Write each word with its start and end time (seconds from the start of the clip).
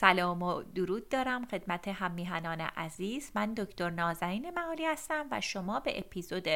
سلام 0.00 0.42
و 0.42 0.62
درود 0.62 1.08
دارم 1.08 1.46
خدمت 1.46 1.88
هممیهنان 1.88 2.60
عزیز. 2.60 3.30
من 3.34 3.54
دکتر 3.54 3.90
نازنین 3.90 4.50
معالی 4.50 4.84
هستم 4.84 5.26
و 5.30 5.40
شما 5.40 5.80
به 5.80 5.98
اپیزود 5.98 6.48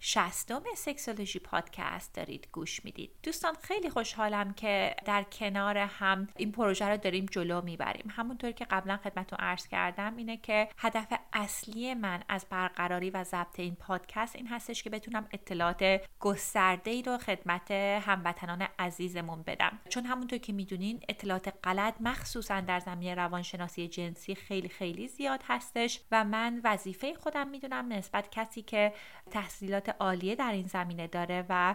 شستم 0.00 0.62
سکسولوژی 0.76 1.38
پادکست 1.38 2.14
دارید 2.14 2.48
گوش 2.52 2.84
می‌دید. 2.84 3.10
دوستان 3.22 3.54
خیلی 3.62 3.90
خوشحالم 3.90 4.52
که 4.52 4.96
در 5.04 5.22
کنار 5.22 5.78
هم 5.78 6.28
این 6.36 6.52
پروژه 6.52 6.88
رو 6.88 6.96
داریم 6.96 7.26
جلو 7.26 7.62
می‌بریم. 7.62 8.12
همونطور 8.16 8.52
که 8.52 8.64
قبلا 8.64 8.96
خدمتتون 8.96 9.38
عرض 9.38 9.66
کردم 9.66 10.16
اینه 10.16 10.36
که 10.36 10.68
هدف 10.78 11.12
اصلی 11.32 11.94
من 11.94 12.22
از 12.28 12.46
برقراری 12.50 13.10
و 13.10 13.24
ضبط 13.24 13.60
این 13.60 13.74
پادکست 13.74 14.36
این 14.36 14.46
هستش 14.46 14.82
که 14.82 14.90
بتونم 14.90 15.28
اطلاعات 15.32 16.00
گسترده 16.20 16.90
ای 16.90 17.02
رو 17.02 17.18
خدمت 17.18 17.70
هموطنان 17.70 18.68
عزیزمون 18.78 19.42
بدم. 19.42 19.78
چون 19.88 20.04
همونطور 20.04 20.38
که 20.38 20.52
می‌دونین 20.52 21.00
اطلاعات 21.08 21.54
غلط 21.64 21.94
مخصوصا 22.00 22.60
در 22.60 22.80
زمینه 22.88 23.14
روانشناسی 23.14 23.88
جنسی 23.88 24.34
خیلی 24.34 24.68
خیلی 24.68 25.08
زیاد 25.08 25.40
هستش 25.48 26.00
و 26.10 26.24
من 26.24 26.60
وظیفه 26.64 27.14
خودم 27.14 27.48
می‌دونم 27.48 27.92
نسبت 27.92 28.28
کسی 28.30 28.62
که 28.62 28.92
تحصیلات 29.30 29.96
عالیه 30.00 30.34
در 30.34 30.52
این 30.52 30.66
زمینه 30.66 31.06
داره 31.06 31.46
و 31.48 31.74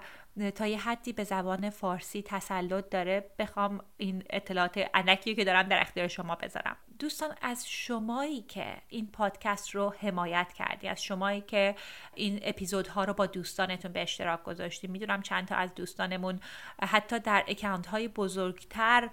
تا 0.56 0.68
یه 0.68 0.80
حدی 0.80 1.14
به 1.14 1.24
زبان 1.24 1.70
فارسی 1.70 2.22
تسلط 2.22 2.90
داره 2.90 3.26
بخوام 3.40 3.84
این 3.98 4.24
اطلاعات 4.30 4.90
اندکی 4.94 5.36
که 5.36 5.44
دارم 5.44 5.64
در 5.64 5.82
اختیار 5.82 6.08
شما 6.08 6.36
بذارم. 6.36 6.76
دوستان 7.00 7.36
از 7.42 7.70
شمایی 7.70 8.42
که 8.42 8.78
این 8.90 9.08
پادکست 9.08 9.70
رو 9.70 9.94
حمایت 10.00 10.54
کردی 10.54 10.88
از 10.88 11.04
شمایی 11.04 11.42
که 11.42 11.76
این 12.16 12.40
اپیزودها 12.42 13.04
رو 13.04 13.14
با 13.14 13.26
دوستانتون 13.26 13.92
به 13.92 14.02
اشتراک 14.02 14.44
گذاشتی 14.44 14.88
می‌دونم 14.88 15.22
چند 15.22 15.48
تا 15.48 15.56
از 15.56 15.76
دوستانمون 15.76 16.40
حتی 16.82 17.20
در 17.20 17.44
اکانت 17.48 17.86
های 17.88 18.08
بزرگتر 18.08 19.10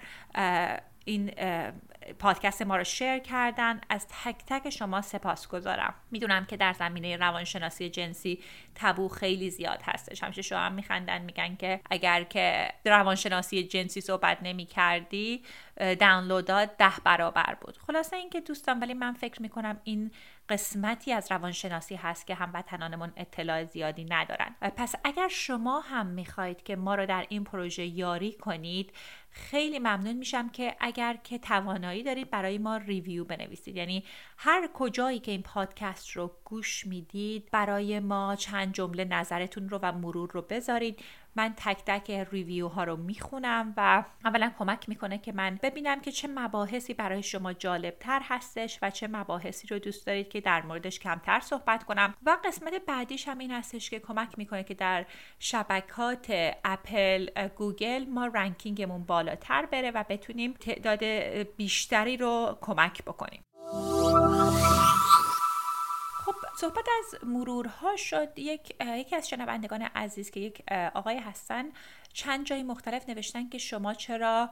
این 1.05 1.33
پادکست 2.19 2.63
ما 2.63 2.77
رو 2.77 2.85
شیر 2.85 3.19
کردن. 3.19 3.81
از 3.89 4.07
تک 4.09 4.37
تک 4.47 4.71
شما 4.71 5.03
سپاس 5.03 5.49
گذارم 5.49 5.95
می‌دونم 6.11 6.45
که 6.45 6.57
در 6.57 6.73
زمینه 6.73 7.17
روانشناسی 7.17 7.91
جنسی 7.91 8.43
تبو 8.75 9.09
خیلی 9.09 9.51
زیاد 9.51 9.83
هستش. 9.85 10.23
همیشه 10.23 10.43
شما 10.43 10.59
هم 10.59 10.73
میخندن 10.73 11.23
میگن 11.23 11.57
که 11.57 11.81
اگر 11.91 12.25
که 12.25 12.69
روانشناسی 12.85 13.63
جنسی 13.63 14.01
صحبت 14.01 14.39
نمی 14.43 14.67
کردی 14.67 15.43
دانلودات 15.77 16.77
ده 16.77 16.93
برابر 17.05 17.57
بود. 17.61 17.79
خلاصه 17.87 18.17
اینکه 18.17 18.41
دوستان 18.41 18.81
ولی 18.81 18.95
من 18.95 19.13
فکر 19.13 19.43
می‌کنم 19.43 19.81
این 19.85 20.11
قسمتی 20.51 21.13
از 21.13 21.33
روانشناسی 21.33 21.95
هست 21.95 22.27
که 22.27 22.35
هموطنانمون 22.35 23.13
اطلاع 23.17 23.65
زیادی 23.65 24.05
ندارن. 24.05 24.55
پس 24.77 24.95
اگر 25.05 25.29
شما 25.29 25.81
هم 25.81 26.07
می‌خواهید 26.07 26.63
که 26.63 26.77
ما 26.77 26.95
رو 26.95 27.07
در 27.07 27.27
این 27.29 27.45
پروژه 27.45 27.87
یاری 27.87 28.33
کنید 28.33 28.93
خیلی 29.31 29.79
ممنون 29.79 30.13
میشم 30.13 30.49
که 30.49 30.77
اگر 30.81 31.17
که 31.25 31.39
توانایی 31.39 32.03
دارید 32.03 32.31
برای 32.31 32.59
ما 32.59 32.77
ریویو 32.77 33.25
بنویسید. 33.25 33.77
یعنی 33.77 34.05
هر 34.37 34.69
کجایی 34.75 35.19
که 35.19 35.31
این 35.31 35.43
پادکست 35.43 36.11
رو 36.11 36.33
گوش 36.45 36.87
می‌دید 36.87 37.51
برای 37.51 38.01
ما 38.01 38.37
چند 38.37 38.75
جمله 38.75 39.05
نظرتون 39.05 39.69
رو 39.69 39.79
و 39.83 39.93
مرور 39.93 40.31
رو 40.31 40.43
بذارید 40.43 41.01
من 41.37 41.55
تک 41.57 41.83
تک 41.87 42.11
review 42.33 42.69
ها 42.69 42.85
رو 42.85 42.97
می‌خونم 42.97 43.75
و 43.77 44.05
اولا 44.25 44.53
کمک 44.59 44.89
می‌کنه 44.89 45.19
که 45.19 45.33
من 45.33 45.59
ببینم 45.63 46.01
که 46.01 46.13
چه 46.13 46.29
مباحثی 46.29 46.95
برای 46.95 47.23
شما 47.23 47.53
جالب 47.53 47.97
تر 48.01 48.21
هستش 48.25 48.79
و 48.83 48.91
چه 48.91 49.09
مباحثی 49.09 49.69
رو 49.69 49.79
دوست 49.79 50.07
دارید 50.07 50.29
که 50.29 50.41
در 50.41 50.63
موردش 50.63 50.99
کمتر 50.99 51.41
صحبت 51.41 51.85
کنم. 51.85 52.15
و 52.27 52.37
قسمت 52.45 52.73
بعدیش 52.87 53.29
هم 53.29 53.39
این 53.39 53.51
هستش 53.51 53.91
که 53.91 53.99
کمک 53.99 54.39
می‌کنه 54.39 54.65
که 54.65 54.75
در 54.75 55.07
شبکات 55.39 56.27
اپل 56.65 57.49
گوگل 57.57 58.05
ما 58.09 58.27
ranking 58.27 58.81
مون 58.81 59.05
بالاتر 59.05 59.67
بره 59.67 59.91
و 59.91 60.05
بتونیم 60.09 60.53
تعداد 60.53 61.05
بیشتری 61.57 62.17
رو 62.17 62.59
کمک 62.61 63.05
بکنیم. 63.05 63.45
صحبت 66.61 66.87
از 66.99 67.25
مرورها 67.25 67.97
شد. 67.97 68.29
یک 68.39 68.75
یکی 68.81 69.17
از 69.17 69.29
شنوندگان 69.29 69.83
عزیز 69.83 70.31
که 70.31 70.41
یک 70.41 70.63
آقای 70.95 71.19
هستن 71.19 71.65
چند 72.13 72.47
جای 72.47 72.63
مختلف 72.63 73.09
نوشتن 73.09 73.49
که 73.49 73.59
شما 73.59 73.95
چرا 73.95 74.51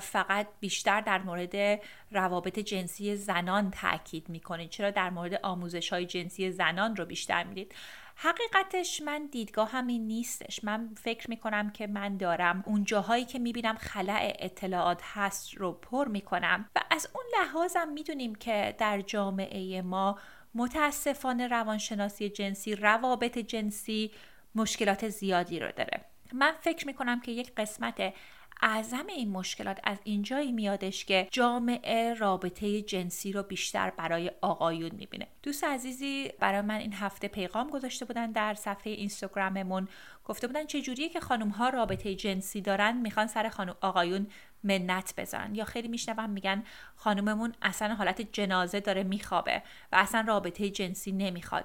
فقط 0.00 0.46
بیشتر 0.60 1.00
در 1.00 1.18
مورد 1.18 1.80
روابط 2.10 2.58
جنسی 2.58 3.16
زنان 3.16 3.70
تاکید 3.70 4.28
می‌کنید؟ 4.28 4.70
چرا 4.70 4.90
در 4.90 5.10
مورد 5.10 5.34
آموزش 5.34 5.92
های 5.92 6.06
جنسی 6.06 6.50
زنان 6.50 6.96
رو 6.96 7.04
بیشتر 7.04 7.44
می‌دید؟ 7.44 7.74
حقیقتش 8.22 9.02
من 9.02 9.28
دیدگاه 9.32 9.70
همین 9.70 10.06
نیستش. 10.06 10.64
من 10.64 10.90
فکر 11.02 11.30
می‌کنم 11.30 11.70
که 11.70 11.86
من 11.86 12.16
دارم 12.16 12.62
اون 12.66 12.84
جاهایی 12.84 13.24
که 13.24 13.38
می‌بینم 13.38 13.74
خلع 13.74 14.36
اطلاعات 14.38 15.00
هست 15.02 15.54
رو 15.54 15.72
پر 15.72 16.08
می‌کنم 16.08 16.70
و 16.76 16.80
از 16.90 17.08
اون 17.14 17.24
لحاظم 17.40 17.88
می‌دونیم 17.88 18.34
که 18.34 18.74
در 18.78 19.00
جامعه 19.00 19.82
ما 19.82 20.18
متاسفانه 20.54 21.48
روانشناسی 21.48 22.28
جنسی 22.28 22.74
روابط 22.74 23.38
جنسی 23.38 24.10
مشکلات 24.54 25.08
زیادی 25.08 25.60
رو 25.60 25.72
داره. 25.72 26.00
من 26.32 26.52
فکر 26.60 26.86
می‌کنم 26.86 27.20
که 27.20 27.32
یک 27.32 27.54
قسمت 27.54 28.14
اعظم 28.62 29.06
این 29.06 29.30
مشکلات 29.30 29.80
از 29.84 29.98
اینجایی 30.04 30.52
میادش 30.52 31.04
که 31.04 31.28
جامعه 31.30 32.14
رابطه 32.14 32.82
جنسی 32.82 33.32
رو 33.32 33.42
بیشتر 33.42 33.90
برای 33.90 34.30
آقایون 34.40 34.90
می‌بینه. 34.92 35.26
دوست 35.42 35.64
عزیزی 35.64 36.32
برای 36.40 36.60
من 36.60 36.74
این 36.74 36.92
هفته 36.92 37.28
پیغام 37.28 37.70
گذاشته 37.70 38.04
بودن 38.04 38.32
در 38.32 38.54
صفحه 38.54 38.92
اینستاگراممون. 38.92 39.88
گفته 40.24 40.46
بودن 40.46 40.66
چه 40.66 40.80
جوریه 40.80 41.08
که 41.08 41.20
خانم 41.20 41.48
ها 41.48 41.68
رابطه 41.68 42.14
جنسی 42.14 42.60
دارن؟ 42.60 42.96
می‌خوان 42.96 43.26
سر 43.26 43.48
خانم 43.48 43.74
آقایون 43.80 44.26
منت 44.64 45.14
بزنن. 45.16 45.54
یا 45.54 45.64
خیلی 45.64 45.88
میشنوم 45.88 46.30
میگن 46.30 46.64
خانوممون 46.96 47.54
اصلا 47.62 47.94
حالت 47.94 48.32
جنازه 48.32 48.80
داره 48.80 49.02
میخوابه 49.02 49.62
و 49.92 49.96
اصلا 49.96 50.24
رابطه 50.28 50.70
جنسی 50.70 51.12
نمی‌خواد. 51.12 51.64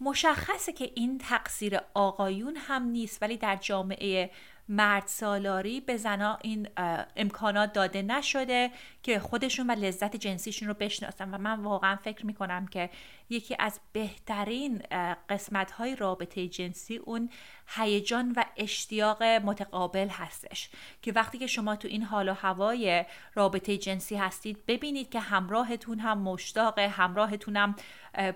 مشخصه 0.00 0.72
که 0.72 0.90
این 0.94 1.18
تقصیر 1.18 1.78
آقایون 1.94 2.56
هم 2.56 2.82
نیست 2.82 3.22
ولی 3.22 3.36
در 3.36 3.56
جامعه 3.56 4.30
مرد 4.72 5.06
سالاری 5.06 5.80
به 5.80 5.96
زنا 5.96 6.38
این 6.42 6.68
امکانات 7.16 7.72
داده 7.72 8.02
نشده 8.02 8.70
که 9.02 9.18
خودشون 9.18 9.70
و 9.70 9.74
لذت 9.74 10.16
جنسیشون 10.16 10.68
رو 10.68 10.74
بشناسن. 10.74 11.34
و 11.34 11.38
من 11.38 11.60
واقعا 11.60 11.96
فکر 11.96 12.26
می‌کنم 12.26 12.66
که 12.66 12.90
یکی 13.30 13.56
از 13.58 13.80
بهترین 13.92 14.82
قسمت 15.28 15.70
های 15.70 15.96
رابطه 15.96 16.48
جنسی 16.48 16.96
اون 16.96 17.30
هیجان 17.66 18.32
و 18.36 18.44
اشتیاق 18.56 19.22
متقابل 19.22 20.08
هستش. 20.08 20.70
که 21.02 21.12
وقتی 21.12 21.38
که 21.38 21.46
شما 21.46 21.76
تو 21.76 21.88
این 21.88 22.02
حال 22.02 22.28
و 22.28 22.32
هوای 22.32 23.04
رابطه 23.34 23.78
جنسی 23.78 24.16
هستید 24.16 24.66
ببینید 24.66 25.10
که 25.10 25.20
همراهتون 25.20 25.98
هم 25.98 26.18
مشتاق 26.18 26.78
همراهتون 26.78 27.56
هم 27.56 27.74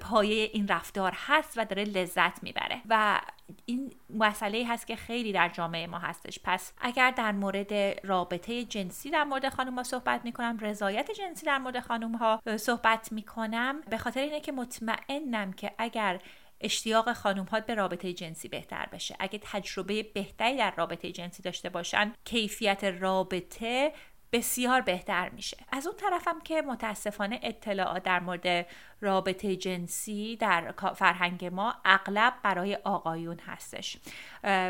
پایه 0.00 0.50
این 0.52 0.68
رفتار 0.68 1.12
هست 1.16 1.52
و 1.56 1.64
داره 1.64 1.84
لذت 1.84 2.42
می‌بره. 2.42 2.80
و 2.88 3.20
این 3.66 3.94
مسئله 4.10 4.64
هست 4.68 4.86
که 4.86 4.96
خیلی 4.96 5.32
در 5.32 5.48
جامعه 5.48 5.86
ما 5.86 5.98
هستش. 5.98 6.38
پس 6.44 6.72
اگر 6.78 7.10
در 7.10 7.32
مورد 7.32 7.72
رابطه 8.06 8.64
جنسی 8.64 9.10
در 9.10 9.24
مورد 9.24 9.48
خانم 9.48 9.74
ها 9.74 9.82
صحبت 9.82 10.24
می‌کنم 10.24 10.58
رضایت 10.60 11.10
جنسی 11.10 11.46
در 11.46 11.58
مورد 11.58 11.80
خانم 11.80 12.14
ها 12.14 12.40
صحبت 12.56 13.12
می‌کنم 13.12 13.80
به 13.90 13.98
خاطر 13.98 14.20
اینه 14.20 14.40
که 14.40 14.52
مطمئنم 14.52 15.52
که 15.52 15.72
اگر 15.78 16.20
اشتیاق 16.60 17.12
خانم 17.12 17.44
ها 17.44 17.60
به 17.60 17.74
رابطه 17.74 18.12
جنسی 18.12 18.48
بهتر 18.48 18.86
بشه 18.92 19.16
اگه 19.18 19.40
تجربه 19.42 20.02
بهتری 20.02 20.56
در 20.56 20.74
رابطه 20.76 21.12
جنسی 21.12 21.42
داشته 21.42 21.68
باشن 21.68 22.12
کیفیت 22.24 22.84
رابطه 22.84 23.92
بسیار 24.34 24.80
بهتر 24.80 25.28
میشه. 25.28 25.56
از 25.72 25.86
اون 25.86 25.96
طرفم 25.96 26.40
که 26.40 26.62
متاسفانه 26.62 27.40
اطلاعات 27.42 28.02
در 28.02 28.20
مورد 28.20 28.66
رابطه 29.00 29.56
جنسی 29.56 30.36
در 30.36 30.74
فرهنگ 30.96 31.44
ما 31.44 31.74
اغلب 31.84 32.34
برای 32.42 32.78
آقایون 32.84 33.38
هستش. 33.46 33.96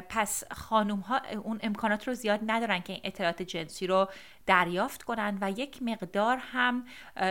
پس 0.09 0.45
خانوم 0.53 1.01
ها 1.01 1.21
اون 1.45 1.61
امکانات 1.63 2.09
رو 2.09 2.15
زیاد 2.15 2.41
ندارن 2.47 2.81
که 2.81 2.93
این 2.93 3.03
اطلاعات 3.05 3.43
جنسی 3.43 3.87
رو 3.87 4.09
دریافت 4.47 5.03
کنن 5.03 5.39
و 5.41 5.51
یک 5.51 5.83
مقدار 5.83 6.39
هم 6.41 6.85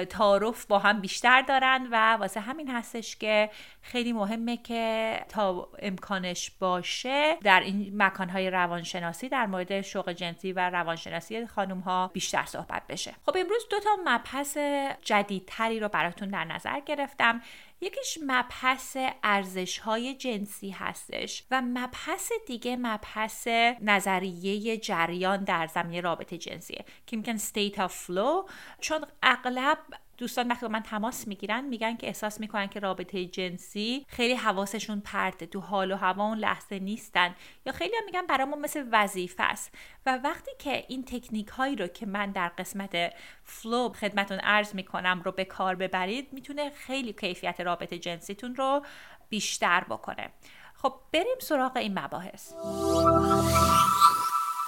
تعارف 0.09 0.65
با 0.65 0.79
هم 0.79 1.01
بیشتر 1.01 1.41
دارن 1.41 1.87
و 1.91 2.13
واسه 2.13 2.39
همین 2.39 2.71
هستش 2.71 3.15
که 3.15 3.49
خیلی 3.81 4.13
مهمه 4.13 4.57
که 4.57 5.19
تا 5.29 5.69
امکانش 5.79 6.51
باشه 6.59 7.37
در 7.43 7.59
این 7.59 7.93
مکانهای 7.97 8.49
روانشناسی 8.49 9.29
در 9.29 9.45
مورد 9.45 9.81
شوق 9.81 10.11
جنسی 10.11 10.53
و 10.53 10.69
روانشناسی 10.69 11.47
خانم 11.47 11.79
ها 11.79 12.11
بیشتر 12.13 12.45
صحبت 12.45 12.81
بشه. 12.89 13.13
خب 13.25 13.37
امروز 13.39 13.67
دو 13.71 13.79
تا 13.79 13.89
مبحث 14.05 14.57
جدیدتری 15.01 15.79
رو 15.79 15.87
براتون 15.87 16.29
در 16.29 16.43
نظر 16.45 16.79
گرفتم. 16.79 17.41
یکیش 17.83 18.17
مبحث 18.27 18.97
ارزش 19.23 19.77
های 19.77 20.15
جنسی 20.15 20.69
هستش 20.69 21.43
و 21.51 21.61
مبحث 21.61 22.31
دیگه 22.47 22.75
مبحث 22.75 23.47
نظریه 23.81 24.77
جریان 24.77 25.43
در 25.43 25.67
زمینه 25.67 26.01
رابطه 26.01 26.37
جنسیه. 26.37 26.85
که 27.07 27.17
میگن 27.17 27.37
state 27.37 27.75
of 27.75 27.91
flow 28.07 28.51
چون 28.79 29.05
اغلب 29.23 29.77
دوستان 30.17 30.47
وقتی 30.47 30.67
من 30.67 30.83
تماس 30.83 31.27
می‌گیرن 31.27 31.65
میگن 31.65 31.95
که 31.97 32.07
احساس 32.07 32.39
می‌کنن 32.39 32.67
که 32.67 32.79
رابطه 32.79 33.25
جنسی 33.25 34.05
خیلی 34.07 34.33
حواسشون 34.33 34.99
پرته 34.99 35.45
تو 35.45 35.59
حال 35.59 35.91
و 35.91 35.95
هوا 35.95 36.23
اون 36.25 36.37
لحظه 36.37 36.79
نیستن. 36.79 37.35
یا 37.65 37.73
خیلی 37.73 37.95
هم 37.95 38.05
میگن 38.05 38.25
برامون 38.25 38.59
مثل 38.59 38.85
وظیفه 38.91 39.43
است. 39.43 39.73
و 40.05 40.19
وقتی 40.23 40.51
که 40.59 40.85
این 40.87 41.05
تکنیک 41.05 41.47
هایی 41.47 41.75
رو 41.75 41.87
که 41.87 42.05
من 42.05 42.31
در 42.31 42.47
قسمت 42.47 43.13
فلو 43.43 43.89
خدمتون 43.89 44.39
عرض 44.39 44.75
می‌کنم 44.75 45.21
رو 45.25 45.31
به 45.31 45.45
کار 45.45 45.75
ببرید 45.75 46.33
می‌تونه 46.33 46.69
خیلی 46.69 47.13
کیفیت 47.13 47.61
رابطه 47.61 47.99
جنسیتون 47.99 48.55
رو 48.55 48.85
بیشتر 49.29 49.83
بکنه. 49.83 50.29
خب 50.75 50.93
بریم 51.13 51.37
سراغ 51.39 51.77
این 51.77 51.99
مباحث. 51.99 52.53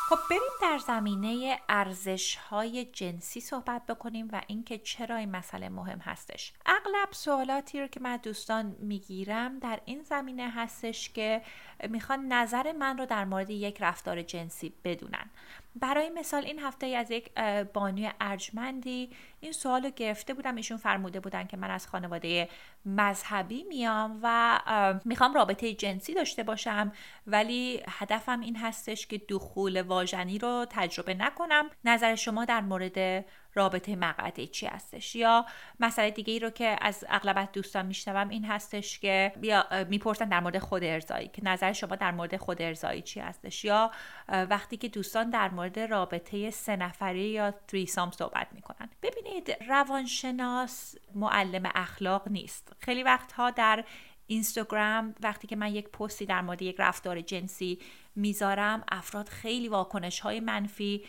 خب 0.10 0.18
بریم 0.30 0.42
در 0.62 0.78
زمینه 0.78 1.60
ارزش 1.70 2.36
های 2.36 2.86
جنسی 2.86 3.42
صحبت 3.42 3.86
بکنیم 3.86 4.30
و 4.32 4.42
اینکه 4.48 4.78
چرا 4.78 5.16
این 5.16 5.32
مسئله 5.32 5.70
مهم 5.70 6.00
هستش. 6.00 6.54
اغلب 6.66 7.08
سوالاتی 7.12 7.82
رو 7.82 7.88
که 7.88 8.00
من 8.00 8.18
دوستان 8.18 8.76
می‌گیرم 8.80 9.60
در 9.60 9.80
این 9.86 10.04
زمینه 10.04 10.50
هستش 10.50 11.10
که 11.10 11.42
می‌خوان 11.90 12.28
نظر 12.28 12.72
من 12.72 12.98
رو 12.98 13.06
در 13.06 13.26
مورد 13.26 13.50
یک 13.50 13.78
رفتار 13.82 14.22
جنسی 14.22 14.74
بدونن. 14.84 15.30
برای 15.76 16.10
مثال 16.10 16.44
این 16.46 16.60
هفته 16.60 16.88
از 16.88 17.12
یک 17.12 17.32
بانوی 17.74 18.10
ارجمندی 18.22 19.10
این 19.40 19.52
سوال 19.52 19.84
رو 19.84 19.90
گرفته 19.90 20.34
بودم 20.34 20.56
ایشون 20.56 20.78
فرموده 20.78 21.20
بودن 21.20 21.48
که 21.48 21.58
من 21.58 21.72
از 21.72 21.88
خانواده 21.88 22.50
مذهبی 22.86 23.64
میام 23.64 24.20
و 24.24 24.60
می‌خوام 25.06 25.34
رابطه 25.34 25.74
جنسی 25.74 26.14
داشته 26.14 26.44
باشم 26.44 26.92
ولی 27.28 27.82
هدفم 27.88 28.40
این 28.40 28.56
هستش 28.56 29.08
که 29.08 29.18
دخول 29.18 29.82
واژنی 29.82 30.40
رو 30.40 30.66
تجربه 30.70 31.14
نکنم. 31.14 31.70
نظر 31.86 32.16
شما 32.16 32.46
در 32.46 32.62
مورد 32.62 33.26
رابطه 33.56 33.96
مقعدی 33.96 34.48
چی 34.48 34.66
هستش. 34.66 35.16
یا 35.16 35.46
مسئله 35.80 36.12
دیگه 36.12 36.34
ای 36.34 36.40
رو 36.40 36.50
که 36.50 36.78
از 36.82 37.06
اغلبت 37.10 37.52
دوستان 37.52 37.86
میشنوم 37.86 38.30
این 38.30 38.46
هستش 38.46 39.00
که 39.00 39.34
بیا 39.42 39.66
می‌پرسن 39.90 40.30
در 40.30 40.40
مورد 40.40 40.60
خود 40.60 40.84
ارزایی 40.84 41.28
که 41.28 41.44
نظر 41.44 41.74
شما 41.74 41.96
در 41.96 42.12
مورد 42.12 42.38
خود 42.38 42.62
ارزایی 42.62 43.02
چی 43.02 43.20
هستش. 43.20 43.66
یا 43.66 43.92
وقتی 44.28 44.78
که 44.78 44.88
دوستان 44.88 45.30
در 45.30 45.50
مورد 45.50 45.80
رابطه 45.80 46.52
سه 46.52 46.76
نفری 46.76 47.30
یا 47.30 47.52
تریسام 47.52 48.12
صحبت 48.12 48.48
می‌کنن. 48.52 48.90
ببینید 49.04 49.58
روانشناس 49.68 50.96
معلم 51.16 51.72
اخلاق 51.76 52.28
نیست. 52.28 52.76
خیلی 52.80 53.04
وقتها 53.04 53.52
در 53.52 53.84
اینستاگرام 54.28 55.16
وقتی 55.22 55.48
که 55.48 55.56
من 55.56 55.76
یک 55.76 55.90
پستی 55.90 56.26
در 56.26 56.42
مورد 56.42 56.62
یک 56.62 56.76
رفتار 56.80 57.22
جنسی 57.22 57.80
می‌ذارم 58.16 58.84
افراد 58.92 59.30
خیلی 59.30 59.68
واکنش 59.68 60.20
های 60.20 60.40
منفی 60.40 61.06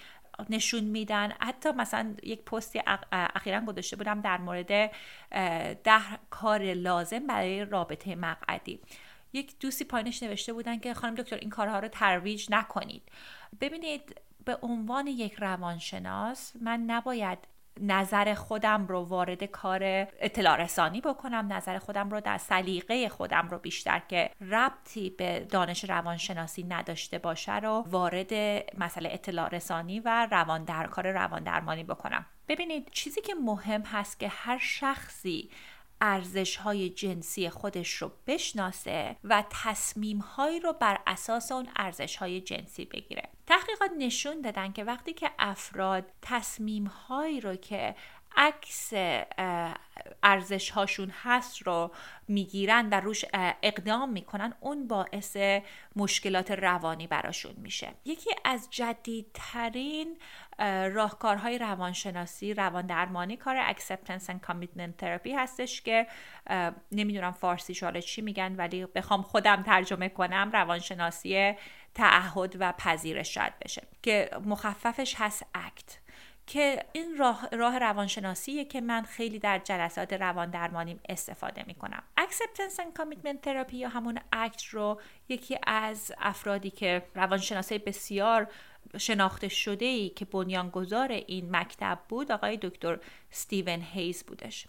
نشون 0.50 0.84
میدن. 0.84 1.32
حتی 1.40 1.72
مثلا 1.72 2.14
یک 2.22 2.42
پستی 2.42 2.82
اخیرا 3.12 3.60
گذاشته 3.60 3.96
بودم 3.96 4.20
در 4.20 4.38
مورد 4.38 4.90
ده 5.82 6.00
کار 6.30 6.72
لازم 6.72 7.26
برای 7.26 7.64
رابطه 7.64 8.14
مقعدی. 8.14 8.80
یک 9.32 9.58
دوستی 9.60 9.84
پایینش 9.84 10.22
نوشته 10.22 10.52
بودن 10.52 10.78
که 10.78 10.94
خانم 10.94 11.14
دکتر 11.14 11.36
این 11.36 11.50
کارها 11.50 11.78
رو 11.78 11.88
ترویج 11.88 12.46
نکنید. 12.50 13.02
ببینید 13.60 14.20
به 14.44 14.58
عنوان 14.62 15.06
یک 15.06 15.34
روانشناس 15.34 16.52
من 16.60 16.80
نباید 16.80 17.38
نظر 17.80 18.34
خودم 18.34 18.86
رو 18.86 19.00
وارد 19.00 19.44
کار 19.44 19.80
اطلاع 20.20 20.56
رسانی 20.56 21.00
بکنم 21.00 21.52
نظر 21.52 21.78
خودم 21.78 22.10
رو 22.10 22.20
در 22.20 22.38
سلیقه 22.38 23.08
خودم 23.08 23.48
رو 23.50 23.58
بیشتر 23.58 24.02
که 24.08 24.30
ربطی 24.40 25.10
به 25.10 25.46
دانش 25.50 25.84
روانشناسی 25.84 26.64
نداشته 26.64 27.18
باشه 27.18 27.58
رو 27.58 27.84
وارد 27.90 28.32
مسئله 28.78 29.08
اطلاع 29.12 29.48
رسانی 29.48 30.00
و 30.00 30.26
روان 30.30 30.64
در 30.64 30.86
کار 30.86 31.10
روان 31.12 31.42
درمانی 31.42 31.84
بکنم. 31.84 32.26
ببینید 32.48 32.88
چیزی 32.90 33.20
که 33.20 33.34
مهم 33.34 33.82
هست 33.82 34.20
که 34.20 34.28
هر 34.28 34.58
شخصی 34.58 35.50
ارزش 36.00 36.56
های 36.56 36.90
جنسی 36.90 37.50
خودش 37.50 37.92
رو 37.92 38.12
بشناسه 38.26 39.16
و 39.24 39.44
تصمیم 39.50 40.18
هایی 40.18 40.60
رو 40.60 40.72
بر 40.72 41.00
اساس 41.06 41.52
اون 41.52 41.68
ارزش 41.76 42.16
های 42.16 42.40
جنسی 42.40 42.84
بگیره. 42.84 43.28
تحقیقات 43.46 43.90
نشون 43.98 44.40
دادن 44.40 44.72
که 44.72 44.84
وقتی 44.84 45.12
که 45.12 45.30
افراد 45.38 46.04
تصمیم 46.22 46.84
هایی 46.86 47.40
رو 47.40 47.56
که 47.56 47.94
عکس 48.36 48.92
ارزش 50.22 50.70
هاشون 50.70 51.12
هست 51.22 51.62
رو 51.62 51.90
می‌گیرن 52.28 52.88
و 52.88 53.00
روش 53.00 53.24
اقدام 53.62 54.10
می‌کنن 54.10 54.54
اون 54.60 54.88
باعث 54.88 55.36
مشکلات 55.96 56.50
روانی 56.50 57.06
براشون 57.06 57.54
میشه. 57.56 57.88
یکی 58.04 58.30
از 58.44 58.68
جدیدترین 58.70 60.16
راهکارهای 60.92 61.58
روانشناسی 61.58 62.54
روان 62.54 62.86
درمانی 62.86 63.36
کار 63.36 63.72
acceptance 63.72 64.26
and 64.28 64.48
commitment 64.48 65.02
therapy 65.02 65.30
هستش 65.36 65.82
که 65.82 66.06
نمی‌دونم 66.92 67.32
فارسی 67.32 67.78
حالا 67.82 68.00
چی 68.00 68.22
میگن 68.22 68.56
ولی 68.56 68.86
بخوام 68.86 69.22
خودم 69.22 69.62
ترجمه 69.62 70.08
کنم 70.08 70.50
روانشناسی 70.52 71.54
تعهد 71.94 72.56
و 72.58 72.72
پذیرش 72.72 73.34
شاید 73.34 73.58
بشه 73.58 73.82
که 74.02 74.30
مخففش 74.44 75.14
هست 75.18 75.46
اکت 75.54 75.98
که 76.46 76.84
این 76.92 77.16
راه, 77.18 77.48
راه 77.52 77.78
روانشناسیه 77.78 78.64
که 78.64 78.80
من 78.80 79.02
خیلی 79.02 79.38
در 79.38 79.58
جلسات 79.58 80.12
روان 80.12 80.50
درمانیم 80.50 81.00
استفاده 81.08 81.64
می‌کنم. 81.66 82.02
Acceptance 82.20 82.76
and 82.76 83.00
Commitment 83.00 83.46
Therapy 83.46 83.74
یا 83.74 83.88
همون 83.88 84.18
اکت 84.32 84.64
رو 84.64 85.00
یکی 85.28 85.58
از 85.66 86.12
افرادی 86.18 86.70
که 86.70 87.02
روانشناسی 87.14 87.78
بسیار 87.78 88.48
شناخته 88.98 89.48
شده 89.48 89.84
ای 89.84 90.08
که 90.08 90.24
بنیانگذار 90.24 91.12
این 91.12 91.56
مکتب 91.56 91.98
بود 92.08 92.32
آقای 92.32 92.58
دکتر 92.62 92.98
ستیون 93.30 93.80
هیز 93.92 94.24
بودش. 94.24 94.66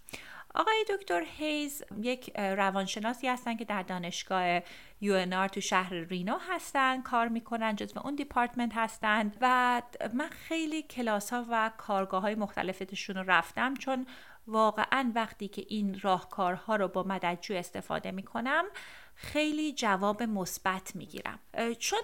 آقای 0.55 0.85
دکتر 0.89 1.23
هیز 1.37 1.83
یک 2.01 2.31
روانشناسی 2.37 3.27
هستن 3.27 3.55
که 3.55 3.65
در 3.65 3.83
دانشگاه 3.83 4.61
یو 5.01 5.47
تو 5.47 5.61
شهر 5.61 5.93
رینا 5.93 6.37
هستن 6.49 7.01
کار 7.01 7.27
می‌کنن 7.27 7.75
جزو 7.75 7.99
اون 7.99 8.15
دیپارتمنت 8.15 8.71
هستند 8.75 9.37
و 9.41 9.81
من 10.13 10.29
خیلی 10.29 10.81
کلاس 10.81 11.33
ها 11.33 11.45
و 11.49 11.71
کارگاه 11.77 12.21
های 12.21 12.35
مختلفتشون 12.35 13.15
رو 13.15 13.23
رفتم 13.23 13.73
چون 13.73 14.05
واقعا 14.47 15.11
وقتی 15.15 15.47
که 15.47 15.65
این 15.69 15.99
راهکارها 15.99 16.75
رو 16.75 16.87
با 16.87 17.03
مددجو 17.03 17.53
استفاده 17.53 18.11
می‌کنم 18.11 18.65
خیلی 19.15 19.73
جواب 19.73 20.23
مثبت 20.23 20.95
می‌گیرم. 20.95 21.39
چون 21.79 21.99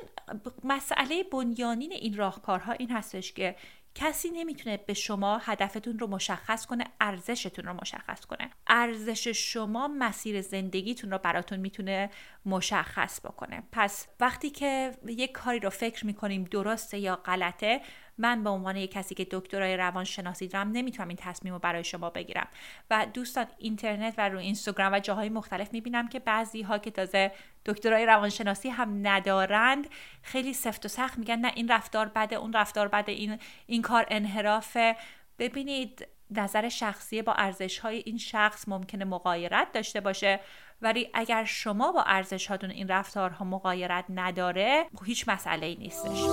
مسئله 0.63 1.23
بنیانین 1.23 1.91
این 1.91 2.17
راهکارها 2.17 2.71
این 2.71 2.91
هستش 2.91 3.33
که 3.33 3.55
کسی 3.95 4.29
نمی‌تونه 4.29 4.77
به 4.77 4.93
شما 4.93 5.37
هدفتون 5.37 5.99
رو 5.99 6.07
مشخص 6.07 6.65
کنه 6.65 6.83
ارزشتون 7.01 7.65
رو 7.65 7.73
مشخص 7.73 8.25
کنه. 8.25 8.49
ارزش 8.67 9.27
شما 9.27 9.87
مسیر 9.87 10.41
زندگیتون 10.41 11.11
رو 11.11 11.17
براتون 11.17 11.59
می‌تونه 11.59 12.09
مشخص 12.45 13.19
بکنه. 13.19 13.63
پس 13.71 14.07
وقتی 14.19 14.49
که 14.49 14.97
یک 15.07 15.31
کاری 15.31 15.59
رو 15.59 15.69
فکر 15.69 16.05
می‌کنیم 16.05 16.43
درسته 16.43 16.99
یا 16.99 17.15
غلطه 17.15 17.81
من 18.17 18.43
به 18.43 18.49
عنوان 18.49 18.75
یک 18.75 18.91
کسی 18.91 19.15
که 19.15 19.27
دکترای 19.31 19.77
روانشناسی 19.77 20.47
دارم 20.47 20.71
نمی‌تونم 20.71 21.07
این 21.07 21.17
تصمیم 21.21 21.53
رو 21.53 21.59
برای 21.59 21.83
شما 21.83 22.09
بگیرم. 22.09 22.47
و 22.89 23.07
دوستان 23.13 23.45
اینترنت 23.57 24.13
و 24.17 24.29
رو 24.29 24.39
اینستاگرام 24.39 24.93
و 24.93 24.99
جاهای 24.99 25.29
مختلف 25.29 25.73
می‌بینم 25.73 26.07
که 26.07 26.19
بعضی 26.19 26.61
ها 26.61 26.77
که 26.77 26.91
تازه 26.91 27.31
دکترای 27.65 28.05
روانشناسی 28.05 28.69
هم 28.69 29.07
ندارند 29.07 29.87
خیلی 30.21 30.53
سفت 30.53 30.85
و 30.85 30.87
سخت 30.87 31.17
میگن 31.17 31.39
نه 31.39 31.51
این 31.55 31.71
رفتار 31.71 32.11
بده 32.15 32.35
اون 32.35 32.53
رفتار 32.53 32.87
بده 32.87 33.11
این 33.11 33.39
این 33.67 33.81
کار 33.81 34.05
انحرافه. 34.09 34.95
ببینید 35.39 36.07
نظر 36.31 36.69
شخصی 36.69 37.21
با 37.21 37.33
ارزش 37.33 37.79
های 37.79 38.03
این 38.05 38.17
شخص 38.17 38.67
ممکنه 38.67 39.05
مقایرت 39.05 39.71
داشته 39.71 40.01
باشه 40.01 40.39
ولی 40.81 41.09
اگر 41.13 41.45
شما 41.45 41.91
با 41.91 42.03
ارزش 42.03 42.47
هاتون 42.47 42.71
این 42.71 42.87
رفتارها 42.87 43.45
مقایرت 43.45 44.05
نداره 44.09 44.85
هیچ 45.05 45.29
مسئله 45.29 45.65
ای 45.65 45.75
نیستش. 45.75 46.23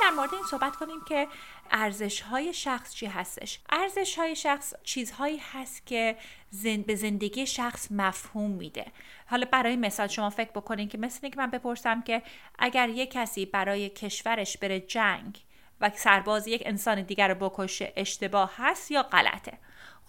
در 0.00 0.10
مورد 0.10 0.34
این 0.34 0.42
صحبت 0.50 0.76
کنیم 0.76 1.04
که 1.08 1.28
ارزش 1.70 2.20
های 2.20 2.54
شخص 2.54 2.94
چی 2.94 3.06
هستش. 3.06 3.58
ارزش 3.70 4.18
های 4.18 4.36
شخص 4.36 4.74
چیزهایی 4.82 5.42
هست 5.52 5.86
که 5.86 6.16
به 6.86 6.94
زندگی 6.94 7.46
شخص 7.46 7.88
مفهوم 7.92 8.50
میده. 8.50 8.86
حالا 9.26 9.46
برای 9.52 9.76
مثال 9.76 10.06
شما 10.06 10.30
فکر 10.30 10.50
بکنین 10.50 10.88
که 10.88 10.98
مثل 10.98 11.28
که 11.28 11.36
من 11.36 11.50
بپرسم 11.50 12.02
که 12.02 12.22
اگر 12.58 12.88
یک 12.88 13.10
کسی 13.10 13.46
برای 13.46 13.88
کشورش 13.88 14.58
بره 14.58 14.80
جنگ 14.80 15.38
و 15.80 15.90
سرباز 15.94 16.46
یک 16.46 16.62
انسان 16.66 17.02
دیگر 17.02 17.28
رو 17.28 17.48
بکشه 17.48 17.92
اشتباه 17.96 18.52
هست 18.56 18.90
یا 18.90 19.02
غلطه؟ 19.02 19.58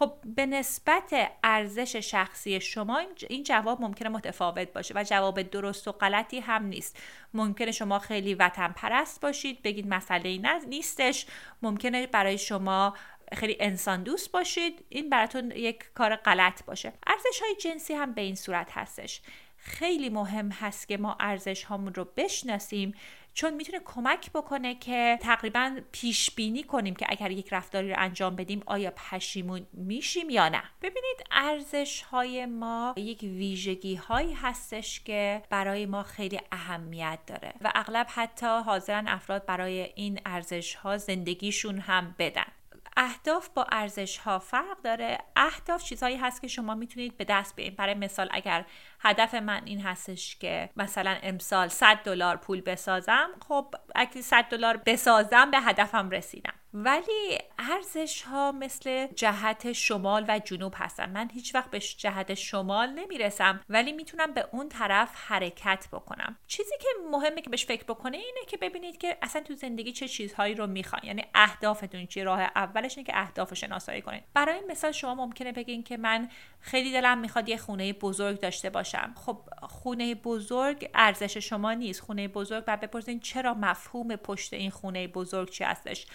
خب 0.02 0.14
به 0.36 0.46
نسبت 0.46 1.32
ارزش 1.44 1.96
شخصی 1.96 2.62
شما 2.62 3.02
این 3.30 3.44
جواب 3.44 3.82
ممکنه 3.82 4.10
متفاوت 4.10 4.74
باشه 4.74 4.94
و 4.98 5.04
جواب 5.04 5.42
درست 5.42 5.88
و 5.88 5.92
غلطی 5.92 6.40
هم 6.40 6.66
نیست. 6.66 6.98
ممکنه 7.34 7.72
شما 7.72 8.00
خیلی 8.00 8.34
وطن 8.34 8.68
پرست 8.68 9.22
باشید 9.22 9.62
بگید 9.62 9.88
مسئله 9.88 10.60
نیستش. 10.68 11.26
ممکنه 11.62 12.08
برای 12.08 12.38
شما 12.38 12.94
خیلی 13.34 13.58
انسان 13.60 14.04
دوست 14.04 14.32
باشید. 14.32 14.86
این 14.90 15.10
براتون 15.10 15.52
یک 15.52 15.84
کار 15.94 16.16
غلط 16.16 16.66
باشه. 16.66 16.94
ارزش 17.08 17.42
های 17.42 17.56
جنسی 17.56 17.94
هم 17.94 18.14
به 18.14 18.22
این 18.22 18.36
صورت 18.36 18.72
هستش. 18.72 19.22
خیلی 19.58 20.10
مهم 20.10 20.50
هست 20.50 20.88
که 20.88 20.98
ما 20.98 21.18
ارزش 21.20 21.64
هامون 21.64 21.94
رو 21.94 22.08
بشناسیم 22.18 22.94
چون 23.34 23.54
می‌تونه 23.54 23.80
کمک 23.86 24.32
بکنه 24.32 24.76
که 24.76 25.20
تقریبا 25.22 25.80
پیش 25.92 26.32
بینی 26.32 26.64
کنیم 26.64 26.96
که 26.96 27.06
اگر 27.10 27.32
یک 27.32 27.54
رفتاری 27.54 27.90
رو 27.90 27.96
انجام 28.00 28.36
بدیم 28.36 28.64
آیا 28.66 28.92
پشیمون 28.92 29.68
میشیم 29.74 30.30
یا 30.30 30.50
نه. 30.50 30.64
ببینید 30.82 31.24
ارزش 31.32 32.02
های 32.02 32.46
ما 32.46 32.94
یک 32.98 33.24
ویژگی 33.24 33.96
هایی 33.96 34.34
هستش 34.34 35.00
که 35.00 35.44
برای 35.50 35.86
ما 35.86 36.04
خیلی 36.04 36.40
اهمیت 36.52 37.20
داره 37.28 37.54
و 37.62 37.72
اغلب 37.76 38.08
حتی 38.10 38.46
حاضرن 38.46 39.08
افراد 39.08 39.46
برای 39.46 39.90
این 39.96 40.20
ارزش 40.26 40.76
ها 40.76 40.98
زندگیشون 40.98 41.80
هم 41.80 42.16
بدن. 42.20 42.52
اهداف 42.98 43.50
با 43.50 43.66
ارزش 43.72 44.18
ها 44.18 44.40
فرق 44.40 44.82
داره. 44.84 45.18
اهداف 45.36 45.84
چیزهایی 45.84 46.18
هست 46.18 46.42
که 46.42 46.48
شما 46.48 46.76
می‌تونید 46.76 47.18
به 47.18 47.24
دست 47.24 47.56
بیارید. 47.56 47.76
برای 47.76 47.94
مثال 47.94 48.30
اگر 48.32 48.66
هدف 49.00 49.34
من 49.34 49.62
این 49.66 49.82
هستش 49.82 50.36
که 50.36 50.70
مثلا 50.78 51.18
امسال 51.24 51.68
100 51.68 51.96
دلار 52.04 52.38
پول 52.38 52.62
بسازم 52.62 53.30
خب 53.48 53.76
اگه 53.96 54.22
100 54.22 54.44
دلار 54.44 54.78
بسازم 54.78 55.52
به 55.52 55.60
هدفم 55.60 56.10
رسیدم. 56.10 56.54
ولی 56.74 57.38
ارزش 57.60 58.22
ها 58.22 58.52
مثل 58.52 59.08
جهت 59.08 59.72
شمال 59.72 60.26
و 60.28 60.40
جنوب 60.40 60.74
هستن. 60.78 61.10
من 61.10 61.30
هیچ 61.34 61.56
وقت 61.56 61.72
به 61.72 61.80
جهت 61.80 62.34
شمال 62.34 62.90
نمی‌رسم 62.90 63.62
ولی 63.70 63.92
می‌تونم 63.92 64.34
به 64.34 64.48
اون 64.52 64.70
طرف 64.70 65.10
حرکت 65.16 65.88
بکنم. 65.92 66.38
چیزی 66.48 66.76
که 66.80 66.88
مهمه 67.12 67.42
که 67.42 67.50
بهش 67.50 67.66
فکر 67.66 67.84
بکنه 67.84 68.18
اینه 68.18 68.42
که 68.48 68.58
ببینید 68.58 68.98
که 68.98 69.18
اصلا 69.22 69.42
تو 69.42 69.54
زندگی 69.54 69.92
چه 69.92 70.08
چیزهایی 70.08 70.56
رو 70.56 70.68
می‌خوان 70.68 71.02
یعنی 71.04 71.26
اهدافتون 71.36 72.06
چی؟ 72.08 72.24
راه 72.24 72.42
اولش 72.42 72.98
اینه 72.98 73.08
که 73.08 73.20
اهداف 73.20 73.54
شناسایی 73.54 74.02
کنید 74.02 74.24
برای 74.34 74.62
مثال 74.70 74.92
شما 74.92 75.16
ممکنه 75.16 75.52
بگین 75.52 75.84
که 75.84 75.98
من 75.98 76.30
خیلی 76.60 76.92
دلم 76.92 77.18
می‌خواد 77.18 77.50
یه 77.50 77.58
خونه 77.58 77.94
بزرگ 77.94 78.40
داشته 78.40 78.70
باشم. 78.70 79.14
خب 79.26 79.38
خونه 79.62 80.16
بزرگ 80.16 80.90
ارزش 80.94 81.38
شما 81.38 81.74
نیست. 81.74 82.02
خونه 82.02 82.28
بزرگ 82.28 82.66
بعد 82.66 82.80
بپرسین 82.80 83.20
چرا 83.20 83.54
مفهوم 83.54 84.16
پشت 84.16 84.54
این 84.54 84.72
خونه 84.72 85.08
بزرگ 85.08 85.50
چی 85.50 85.64
هستش؟ 85.64 86.08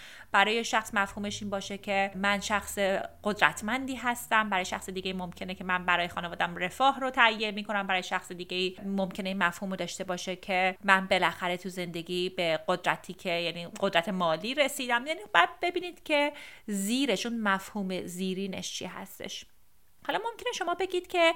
برای 0.46 0.64
شخص 0.64 0.94
مفهومش 0.94 1.42
این 1.42 1.50
باشه 1.50 1.78
که 1.78 2.10
من 2.14 2.40
شخص 2.40 2.78
قدرتمندی 3.24 3.94
هستم 3.94 4.50
برای 4.50 4.64
شخص 4.64 4.90
دیگه 4.90 5.12
ممکنه 5.12 5.54
که 5.54 5.64
من 5.64 5.86
برای 5.86 6.08
خانوادم 6.08 6.56
رفاه 6.56 7.00
رو 7.00 7.10
تهیه 7.10 7.50
می‌کنم 7.50 7.86
برای 7.86 8.02
شخص 8.02 8.32
دیگه 8.32 8.82
ممکنه 8.82 9.28
این 9.28 9.38
مفهوم 9.38 9.70
رو 9.70 9.76
داشته 9.76 10.04
باشه 10.04 10.36
که 10.36 10.76
من 10.84 11.06
بالاخره 11.06 11.56
تو 11.56 11.68
زندگی 11.68 12.28
به 12.28 12.60
قدرتی 12.68 13.14
که 13.14 13.30
یعنی 13.30 13.68
قدرت 13.80 14.08
مالی 14.08 14.54
رسیدم. 14.54 15.06
یعنی 15.06 15.20
بعد 15.32 15.48
ببینید 15.62 16.02
که 16.02 16.32
زیرشون 16.66 17.40
مفهوم 17.40 18.06
زیرینش 18.06 18.72
چی 18.72 18.84
هستش. 18.84 19.44
حالا 20.06 20.18
ممکنه 20.18 20.52
شما 20.52 20.74
بگید 20.74 21.06
که 21.06 21.34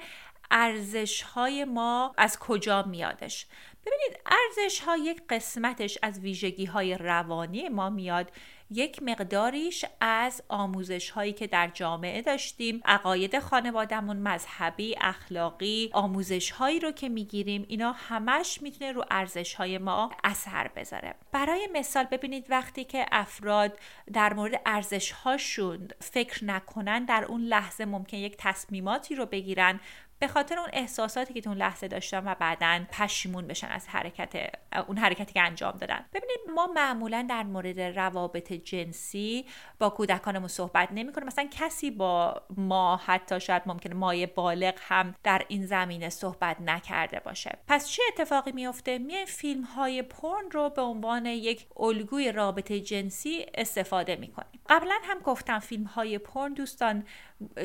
ارزش 0.50 1.22
های 1.22 1.64
ما 1.64 2.14
از 2.18 2.38
کجا 2.38 2.82
میادش؟ 2.82 3.46
ببینید 3.86 4.20
ارزش 4.26 4.80
ها 4.80 4.96
یک 4.96 5.22
قسمتش 5.28 5.98
از 6.02 6.20
ویژگی 6.20 6.64
های 6.64 6.98
روانی 6.98 7.68
ما 7.68 7.90
میاد. 7.90 8.32
یک 8.70 9.02
مقداریش 9.02 9.84
از 10.00 10.42
آموزش 10.48 11.10
هایی 11.10 11.32
که 11.32 11.46
در 11.46 11.70
جامعه 11.74 12.22
داشتیم 12.22 12.80
عقاید 12.84 13.38
خانوادهمون 13.38 14.16
مذهبی 14.16 14.96
اخلاقی 15.00 15.90
آموزش 15.92 16.50
هایی 16.50 16.80
رو 16.80 16.92
که 16.92 17.08
می‌گیریم 17.08 17.64
اینا 17.68 17.92
همش 17.92 18.62
می‌تونه 18.62 18.92
رو 18.92 19.04
ارزش 19.10 19.54
های 19.54 19.78
ما 19.78 20.10
اثر 20.24 20.68
بذاره. 20.68 21.14
برای 21.32 21.68
مثال 21.72 22.04
ببینید 22.04 22.46
وقتی 22.50 22.84
که 22.84 23.06
افراد 23.12 23.78
در 24.12 24.32
مورد 24.34 24.60
ارزش 24.66 25.10
هاشون 25.10 25.88
فکر 26.00 26.44
نکنن 26.44 27.04
در 27.04 27.24
اون 27.24 27.40
لحظه 27.40 27.84
ممکن 27.84 28.16
یک 28.16 28.36
تصمیماتی 28.38 29.14
رو 29.14 29.26
بگیرن 29.26 29.80
به 30.20 30.28
خاطر 30.28 30.58
اون 30.58 30.68
احساساتی 30.72 31.34
که 31.34 31.40
تو 31.40 31.50
اون 31.50 31.58
لحظه 31.58 31.88
داشتن 31.88 32.28
و 32.28 32.34
بعدا 32.34 32.84
پشیمون 32.92 33.46
بشن 33.46 33.66
از 33.66 33.88
حرکت 33.88 34.54
اون 34.88 34.98
حرکتی 34.98 35.32
که 35.32 35.40
انجام 35.42 35.72
دادن. 35.72 36.04
ببینید 36.14 36.38
ما 36.54 36.66
معمولا 36.66 37.26
در 37.30 37.42
مورد 37.42 37.80
روابط 37.80 38.52
جنسی 38.52 39.46
با 39.78 39.90
کودکانمون 39.90 40.48
صحبت 40.48 40.88
نمی 40.92 41.12
کنیم 41.12 41.26
مثلا 41.26 41.48
کسی 41.50 41.90
با 41.90 42.42
ما 42.56 42.96
حتی 42.96 43.40
شاید 43.40 43.62
ممکنه 43.66 43.94
مایه 43.94 44.26
بالغ 44.26 44.74
هم 44.80 45.14
در 45.22 45.44
این 45.48 45.66
زمینه 45.66 46.08
صحبت 46.08 46.60
نکرده 46.60 47.20
باشه. 47.20 47.58
پس 47.68 47.88
چه 47.88 48.02
اتفاقی 48.08 48.52
میفته 48.52 48.98
می 48.98 49.26
فیلم 49.26 49.62
های 49.62 50.02
پرن 50.02 50.50
رو 50.50 50.70
به 50.70 50.82
عنوان 50.82 51.26
یک 51.26 51.66
الگوی 51.76 52.32
رابطه 52.32 52.80
جنسی 52.80 53.46
استفاده 53.54 54.16
می‌کنیم. 54.16 54.60
قبلا 54.68 54.98
هم 55.02 55.18
گفتم 55.18 55.58
فیلم 55.58 55.84
های 55.84 56.18
پرن 56.18 56.52
دوستان 56.52 57.04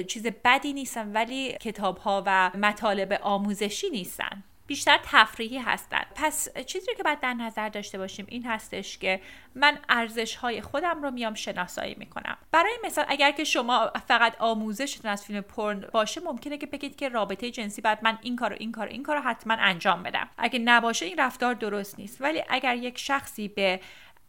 چیز 0.08 0.28
بدی 0.46 0.74
نیستن 0.74 1.12
ولی 1.12 1.52
کتاب 1.52 1.98
ها 1.98 2.24
و 2.26 2.52
مطالب 2.58 3.20
آموزشی 3.22 3.90
نیستن. 3.90 4.44
بیشتر 4.68 5.00
تفریحی 5.04 5.58
هستن. 5.58 6.04
پس 6.16 6.48
چیزی 6.66 6.96
که 6.98 7.04
باید 7.04 7.20
در 7.20 7.34
نظر 7.34 7.70
داشته 7.70 7.98
باشیم 7.98 8.26
این 8.30 8.46
هستش 8.46 8.98
که 8.98 9.22
من 9.56 9.78
ارزش 9.90 10.36
های 10.36 10.62
خودم 10.62 11.04
رو 11.04 11.12
میام 11.12 11.34
شناسایی 11.34 11.96
می‌کنم. 12.00 12.38
برای 12.52 12.74
مثال 12.84 13.06
اگر 13.08 13.32
که 13.32 13.44
شما 13.44 13.92
فقط 14.08 14.36
آموزشتون 14.40 15.12
از 15.12 15.26
فیلم 15.26 15.42
پرن 15.42 15.86
باشه 15.92 16.22
ممکنه 16.22 16.58
که 16.58 16.66
بگید 16.66 16.96
که 16.96 17.10
رابطه 17.10 17.52
جنسی 17.52 17.82
بعد 17.82 18.00
من 18.04 18.18
این 18.22 18.36
کار 18.36 18.54
این 18.54 18.72
کار 18.72 18.88
این 18.88 19.04
کار 19.04 19.16
رو 19.16 19.22
حتما 19.22 19.54
انجام 19.54 20.04
بدم. 20.04 20.30
اگه 20.38 20.60
نباشه 20.60 21.06
این 21.06 21.20
رفتار 21.20 21.54
درست 21.54 22.00
نیست. 22.00 22.22
ولی 22.22 22.44
اگر 22.50 22.76
یک 22.76 22.98
شخصی 22.98 23.48
به 23.48 23.80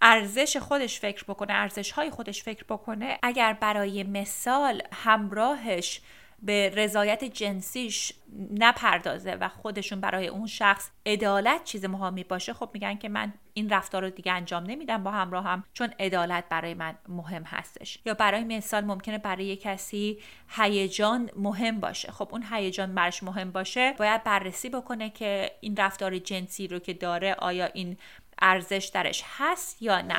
ارزش 0.02 0.56
خودش 0.56 1.00
فکر 1.00 1.24
بکنه 1.24 1.52
ارزش 1.52 1.90
های 1.90 2.10
خودش 2.10 2.42
فکر 2.42 2.64
بکنه 2.64 3.18
اگر 3.22 3.52
برای 3.52 4.02
مثال 4.02 4.82
همراهش 4.92 6.00
به 6.42 6.70
رضایت 6.70 7.24
جنسیش 7.24 8.12
نپردازه 8.50 9.34
و 9.34 9.48
خودشون 9.48 10.00
برای 10.00 10.26
اون 10.26 10.46
شخص 10.46 10.90
عدالت 11.06 11.64
چیز 11.64 11.84
مهمی 11.84 12.24
باشه 12.24 12.52
خب 12.52 12.70
میگن 12.74 12.94
که 12.94 13.08
من 13.08 13.32
این 13.54 13.70
رفتار 13.70 14.02
رو 14.02 14.10
دیگه 14.10 14.32
انجام 14.32 14.62
نمیدم 14.64 15.02
با 15.02 15.10
همراهم 15.10 15.64
چون 15.72 15.94
عدالت 16.00 16.44
برای 16.48 16.74
من 16.74 16.94
مهم 17.08 17.42
هستش. 17.42 17.98
یا 18.04 18.14
برای 18.14 18.44
مثال 18.44 18.84
ممکنه 18.84 19.18
برای 19.18 19.56
کسی 19.56 20.18
هیجان 20.48 21.30
مهم 21.36 21.80
باشه. 21.80 22.12
خب 22.12 22.28
اون 22.32 22.44
هیجان 22.50 22.94
برش 22.94 23.22
مهم 23.22 23.50
باشه 23.50 23.94
باید 23.98 24.24
بررسی 24.24 24.68
بکنه 24.68 25.10
که 25.10 25.50
این 25.60 25.76
رفتار 25.76 26.18
جنسی 26.18 26.68
رو 26.68 26.78
که 26.78 26.92
داره 26.92 27.34
آیا 27.34 27.66
این 27.66 27.96
ارزش 28.42 28.90
درش 28.94 29.24
هست 29.38 29.82
یا 29.82 30.00
نه. 30.00 30.14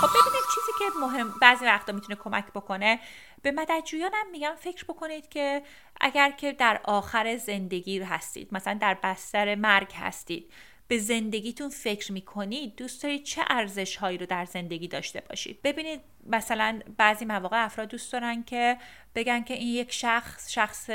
خب 0.00 0.08
ببینید 0.08 0.44
چیزی 0.54 0.72
که 0.78 0.84
مهم 1.00 1.34
بعضی 1.42 1.64
وقتا 1.64 1.92
می‌تونه 1.92 2.16
کمک 2.16 2.46
بکنه. 2.54 3.00
به 3.42 3.50
مددجویانم 3.50 4.30
میگم 4.32 4.54
فکر 4.58 4.84
بکنید 4.84 5.28
که 5.28 5.62
اگر 6.00 6.30
که 6.30 6.52
در 6.52 6.80
آخر 6.84 7.36
زندگی 7.36 7.98
هستید 7.98 8.48
مثلا 8.52 8.78
در 8.80 8.94
بستر 9.02 9.54
مرگ 9.54 9.92
هستید 9.94 10.52
به 10.88 10.98
زندگیتون 10.98 11.68
فکر 11.68 12.12
می‌کنید 12.12 12.76
دوست 12.76 13.02
دارید 13.02 13.24
چه 13.24 13.42
ارزش 13.48 13.96
هایی 13.96 14.18
رو 14.18 14.26
در 14.26 14.44
زندگی 14.44 14.88
داشته 14.88 15.20
باشید؟ 15.28 15.62
ببینید 15.62 16.00
مثلا 16.26 16.80
بعضی 16.96 17.24
مواقع 17.24 17.64
افراد 17.64 17.88
دوست 17.88 18.12
دارن 18.12 18.42
که 18.42 18.78
بگن 19.14 19.42
که 19.44 19.54
این 19.54 19.68
یک 19.68 19.92
شخص 19.92 20.50
شخص 20.50 20.90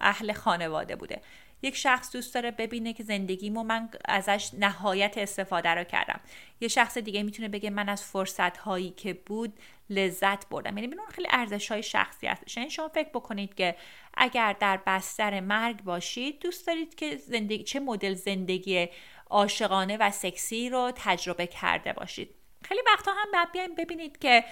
اهل 0.00 0.32
خانواده 0.32 0.96
بوده. 0.96 1.20
یک 1.62 1.76
شخص 1.76 2.12
دوست 2.12 2.34
داره 2.34 2.50
ببینه 2.50 2.92
که 2.92 3.04
زندگیمو 3.04 3.62
من 3.62 3.88
ازش 4.04 4.50
نهایت 4.58 5.18
استفاده 5.18 5.68
رو 5.68 5.84
کردم. 5.84 6.20
یه 6.60 6.68
شخص 6.68 6.98
دیگه 6.98 7.22
می‌تونه 7.22 7.48
بگه 7.48 7.70
من 7.70 7.88
از 7.88 8.04
فرصت 8.04 8.56
هایی 8.56 8.90
که 8.90 9.14
بود 9.14 9.58
لذت 9.90 10.48
بردم. 10.48 10.78
یعنی 10.78 10.94
اون 10.94 11.06
خیلی 11.10 11.28
ارزش 11.30 11.70
های 11.70 11.82
شخصی 11.82 12.26
هستش. 12.26 12.56
یعنی 12.56 12.70
شما 12.70 12.88
فکر 12.88 13.08
بکنید 13.08 13.54
که 13.54 13.76
اگر 14.14 14.52
در 14.52 14.80
بستر 14.86 15.40
مرگ 15.40 15.82
باشید 15.82 16.40
دوست 16.40 16.66
دارید 16.66 16.94
که 16.94 17.16
زندگی 17.16 17.64
چه 17.64 17.80
مدل 17.80 18.14
زندگی 18.14 18.88
عاشقانه 19.30 19.96
و 19.96 20.10
سکسی 20.10 20.70
رو 20.70 20.92
تجربه 20.96 21.46
کرده 21.46 21.92
باشید. 21.92 22.34
خیلی 22.68 22.80
وقتا 22.86 23.12
هم 23.12 23.30
باید 23.32 23.52
بیایم 23.52 23.74
ببینید 23.74 24.18
که 24.18 24.44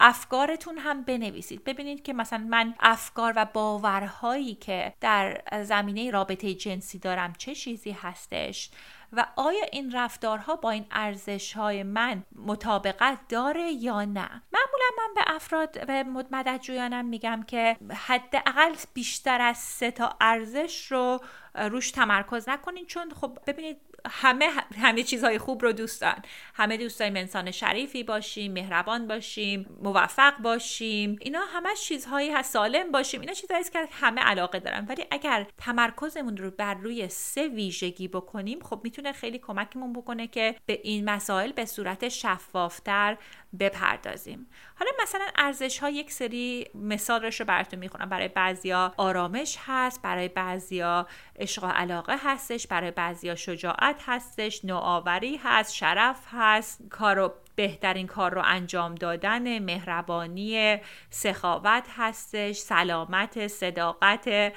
افکارتون 0.00 0.78
هم 0.78 1.02
بنویسید. 1.02 1.64
ببینید 1.64 2.02
که 2.02 2.12
مثلا 2.12 2.38
من 2.38 2.74
افکار 2.80 3.32
و 3.36 3.44
باورهایی 3.44 4.54
که 4.54 4.92
در 5.00 5.42
زمینه 5.62 6.10
رابطه 6.10 6.54
جنسی 6.54 6.98
دارم 6.98 7.32
چه 7.32 7.54
چیزی 7.54 7.90
هستش 7.90 8.70
و 9.12 9.26
آیا 9.36 9.64
این 9.72 9.92
رفتارها 9.92 10.56
با 10.56 10.70
این 10.70 10.86
ارزش 10.90 11.52
های 11.52 11.82
من 11.82 12.22
مطابقت 12.46 13.18
داره 13.28 13.72
یا 13.72 14.04
نه؟ 14.04 14.42
معمولا 14.52 14.90
من 14.98 15.14
به 15.14 15.22
افراد 15.26 15.86
به 15.86 16.02
مددجویانم 16.02 17.04
میگم 17.04 17.44
که 17.46 17.76
حداقل 17.94 18.74
بیشتر 18.94 19.40
از 19.40 19.58
سه 19.58 19.90
تا 19.90 20.16
ارزش 20.20 20.92
رو 20.92 21.20
روش 21.54 21.90
تمرکز 21.90 22.48
نکنین. 22.48 22.86
چون 22.86 23.10
خب 23.10 23.38
ببینید 23.46 23.76
همه 24.06 24.50
همه 24.80 25.02
چیزهای 25.02 25.38
خوب 25.38 25.62
رو 25.62 25.72
دوست 25.72 26.00
دارن. 26.00 26.22
همه 26.54 26.76
دوست 26.76 26.98
داریم 26.98 27.16
انسان 27.16 27.50
شریفی 27.50 28.02
باشیم 28.02 28.52
مهربان 28.52 29.06
باشیم 29.06 29.78
موفق 29.82 30.38
باشیم. 30.38 31.16
اینا 31.20 31.40
همه 31.54 31.68
چیزهایی 31.74 32.30
هست 32.30 32.52
سالم 32.52 32.92
باشیم. 32.92 33.20
اینا 33.20 33.32
چیزهایی 33.32 33.64
که 33.64 33.88
همه 33.90 34.20
علاقه 34.20 34.60
دارن. 34.60 34.86
ولی 34.88 35.04
اگر 35.10 35.46
تمرکزمون 35.58 36.36
رو 36.36 36.50
بر 36.50 36.74
روی 36.74 37.08
سه 37.08 37.48
ویژگی 37.48 38.08
بکنیم 38.08 38.60
خب 38.60 38.80
می‌تونه 38.84 39.12
خیلی 39.12 39.38
کمکمون 39.38 39.92
بکنه 39.92 40.26
که 40.26 40.54
به 40.66 40.80
این 40.82 41.10
مسائل 41.10 41.52
به 41.52 41.64
صورت 41.64 42.08
شفافتر 42.08 43.16
بپردازیم. 43.60 44.46
حالا 44.78 44.90
مثلا 45.02 45.26
ارزش 45.36 45.78
ها 45.78 45.90
یک 45.90 46.12
سری 46.12 46.66
مثالش 46.74 47.40
رو 47.40 47.46
براتون 47.46 47.78
می‌خونم. 47.78 48.08
برای 48.08 48.28
بعضیا 48.28 48.94
آرامش 48.96 49.58
هست 49.66 50.02
برای 50.02 50.28
بعضیا 50.28 51.06
عشق 51.36 51.64
و 51.64 51.66
علاقه 51.66 52.16
هستش 52.24 52.66
برای 52.66 52.90
بعضیا 52.90 53.34
شجاعت 53.34 54.02
هستش 54.06 54.64
نوآوری 54.64 55.36
هست 55.36 55.74
شرف 55.74 56.26
هست 56.30 56.88
کارو 56.90 57.34
بهترین 57.56 58.06
کار 58.06 58.34
رو 58.34 58.42
انجام 58.44 58.94
دادن 58.94 59.58
مهربانی 59.58 60.76
سخاوت 61.10 61.84
هستش 61.96 62.56
سلامت 62.56 63.46
صداقت 63.46 64.52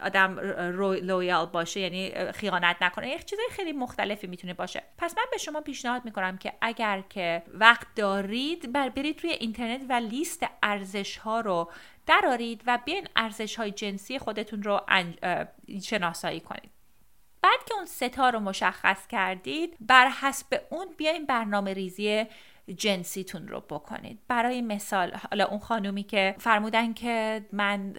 آدم 0.00 0.40
لویال 1.02 1.46
باشه 1.46 1.80
یعنی 1.80 2.32
خیانت 2.32 2.76
نکنه. 2.80 3.08
یک 3.08 3.24
چیزای 3.24 3.46
خیلی 3.50 3.72
مختلفی 3.72 4.26
می‌تونه 4.26 4.54
باشه. 4.54 4.82
پس 4.98 5.18
من 5.18 5.24
به 5.32 5.38
شما 5.38 5.60
پیشنهاد 5.60 6.04
می‌کنم 6.04 6.38
که 6.38 6.52
اگر 6.60 7.02
که 7.08 7.42
وقت 7.48 7.86
دارید 7.96 8.72
بر 8.72 8.88
برید 8.88 9.20
روی 9.24 9.32
اینترنت 9.32 9.80
و 9.88 9.92
لیست 9.92 10.46
ارزش 10.62 11.16
ها 11.16 11.40
رو 11.40 11.70
درارید 12.06 12.62
و 12.66 12.78
بیاین 12.84 13.08
ارزش 13.16 13.56
های 13.56 13.70
جنسی 13.70 14.18
خودتون 14.18 14.62
رو 14.62 14.80
شناسایی 15.82 16.40
کنید. 16.40 16.70
بعد 17.42 17.64
که 17.66 17.74
اون 17.74 17.84
ستا 17.84 18.30
رو 18.30 18.40
مشخص 18.40 19.06
کردید 19.06 19.76
بر 19.80 20.08
حسب 20.08 20.60
اون 20.70 20.86
بیاین 20.96 21.26
برنامه 21.26 21.74
ریزی 21.74 22.26
جنسیتون 22.76 23.48
رو 23.48 23.60
بکنید. 23.60 24.18
برای 24.28 24.62
مثال 24.62 25.14
حالا 25.30 25.44
اون 25.44 25.58
خانومی 25.58 26.02
که 26.02 26.34
فرمودن 26.38 26.94
که 26.94 27.44
من 27.52 27.94